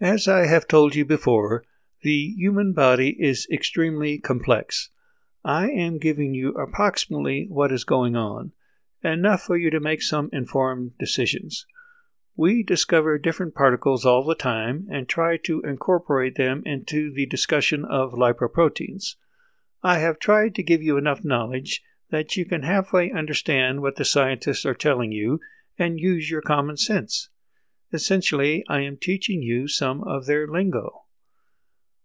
As 0.00 0.28
I 0.28 0.46
have 0.46 0.68
told 0.68 0.94
you 0.94 1.04
before, 1.04 1.64
the 2.02 2.34
human 2.36 2.72
body 2.72 3.16
is 3.20 3.46
extremely 3.52 4.18
complex. 4.18 4.90
I 5.44 5.68
am 5.70 5.98
giving 5.98 6.34
you 6.34 6.50
approximately 6.50 7.46
what 7.48 7.72
is 7.72 7.84
going 7.84 8.16
on, 8.16 8.52
enough 9.02 9.42
for 9.42 9.56
you 9.56 9.70
to 9.70 9.80
make 9.80 10.02
some 10.02 10.28
informed 10.32 10.98
decisions. 10.98 11.66
We 12.36 12.62
discover 12.62 13.18
different 13.18 13.54
particles 13.54 14.06
all 14.06 14.24
the 14.24 14.34
time 14.34 14.86
and 14.90 15.08
try 15.08 15.36
to 15.38 15.60
incorporate 15.62 16.36
them 16.36 16.62
into 16.64 17.12
the 17.12 17.26
discussion 17.26 17.84
of 17.84 18.12
lipoproteins. 18.12 19.16
I 19.82 19.98
have 19.98 20.18
tried 20.18 20.54
to 20.54 20.62
give 20.62 20.82
you 20.82 20.96
enough 20.96 21.24
knowledge 21.24 21.82
that 22.10 22.36
you 22.36 22.44
can 22.44 22.62
halfway 22.62 23.10
understand 23.10 23.82
what 23.82 23.96
the 23.96 24.04
scientists 24.04 24.64
are 24.64 24.74
telling 24.74 25.12
you 25.12 25.40
and 25.78 25.98
use 25.98 26.30
your 26.30 26.42
common 26.42 26.76
sense. 26.76 27.28
Essentially, 27.92 28.64
I 28.68 28.80
am 28.80 28.96
teaching 28.96 29.42
you 29.42 29.68
some 29.68 30.02
of 30.04 30.26
their 30.26 30.46
lingo. 30.46 31.04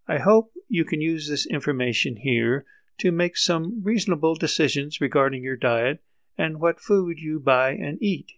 I 0.08 0.18
hope 0.18 0.52
you 0.68 0.86
can 0.86 1.02
use 1.02 1.30
this 1.30 1.46
information 1.46 2.18
here 2.18 2.66
to 3.00 3.12
make 3.12 3.38
some 3.38 3.82
reasonable 3.84 4.36
decisions 4.36 5.00
regarding 5.00 5.44
your 5.44 5.56
diet 5.56 6.02
and 6.38 6.60
what 6.60 6.80
food 6.80 7.20
you 7.20 7.40
buy 7.40 7.72
and 7.72 8.02
eat. 8.02 8.34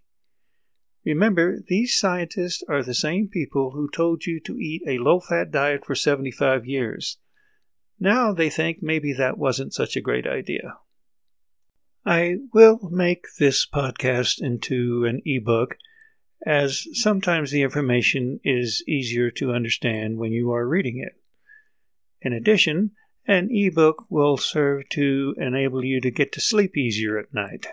Remember, 1.06 1.60
these 1.68 1.98
scientists 1.98 2.64
are 2.68 2.84
the 2.84 2.94
same 2.94 3.28
people 3.28 3.72
who 3.72 3.90
told 3.90 4.26
you 4.26 4.40
to 4.42 4.58
eat 4.58 4.84
a 4.88 4.98
low 4.98 5.20
fat 5.20 5.52
diet 5.52 5.86
for 5.86 5.96
75 5.96 6.66
years. 6.66 7.18
Now 8.00 8.34
they 8.34 8.50
think 8.50 8.80
maybe 8.82 9.14
that 9.14 9.38
wasn't 9.38 9.74
such 9.74 9.96
a 9.96 10.02
great 10.02 10.28
idea. 10.28 10.78
I 12.10 12.38
will 12.56 12.80
make 12.90 13.28
this 13.38 13.68
podcast 13.68 14.42
into 14.42 15.06
an 15.06 15.22
ebook, 15.26 15.78
as 16.44 16.88
sometimes 16.94 17.52
the 17.52 17.62
information 17.62 18.40
is 18.44 18.84
easier 18.88 19.30
to 19.30 19.52
understand 19.52 20.18
when 20.18 20.32
you 20.32 20.52
are 20.52 20.68
reading 20.68 20.98
it. 21.06 21.22
In 22.20 22.34
addition, 22.34 22.94
an 23.28 23.50
ebook 23.52 24.06
will 24.10 24.38
serve 24.38 24.90
to 24.90 25.36
enable 25.38 25.86
you 25.86 26.02
to 26.02 26.10
get 26.10 26.32
to 26.32 26.42
sleep 26.42 26.76
easier 26.76 27.20
at 27.20 27.32
night. 27.32 27.68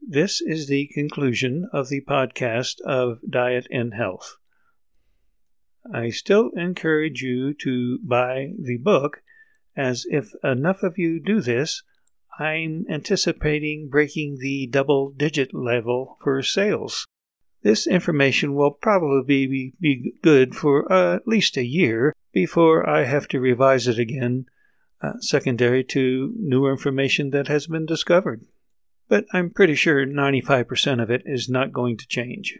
This 0.00 0.40
is 0.40 0.68
the 0.68 0.88
conclusion 0.94 1.68
of 1.72 1.88
the 1.88 2.02
podcast 2.02 2.80
of 2.82 3.18
Diet 3.28 3.66
and 3.72 3.94
Health. 3.94 4.36
I 5.92 6.10
still 6.10 6.50
encourage 6.56 7.20
you 7.20 7.52
to 7.54 7.98
buy 8.04 8.52
the 8.62 8.76
book, 8.76 9.22
as 9.76 10.06
if 10.08 10.30
enough 10.44 10.84
of 10.84 10.98
you 10.98 11.18
do 11.18 11.40
this, 11.40 11.82
I'm 12.38 12.86
anticipating 12.90 13.88
breaking 13.88 14.38
the 14.40 14.66
double 14.66 15.10
digit 15.10 15.54
level 15.54 16.16
for 16.22 16.42
sales. 16.42 17.06
This 17.62 17.86
information 17.86 18.54
will 18.54 18.70
probably 18.70 19.46
be, 19.46 19.72
be 19.80 20.12
good 20.22 20.54
for 20.54 20.90
uh, 20.92 21.16
at 21.16 21.26
least 21.26 21.56
a 21.56 21.64
year 21.64 22.14
before 22.32 22.88
I 22.88 23.04
have 23.04 23.26
to 23.28 23.40
revise 23.40 23.88
it 23.88 23.98
again, 23.98 24.46
uh, 25.02 25.14
secondary 25.20 25.82
to 25.84 26.32
newer 26.38 26.70
information 26.70 27.30
that 27.30 27.48
has 27.48 27.66
been 27.66 27.86
discovered 27.86 28.46
but 29.08 29.24
I'm 29.32 29.50
pretty 29.50 29.74
sure 29.74 30.04
95% 30.04 31.02
of 31.02 31.10
it 31.10 31.22
is 31.24 31.48
not 31.48 31.72
going 31.72 31.96
to 31.98 32.06
change. 32.06 32.58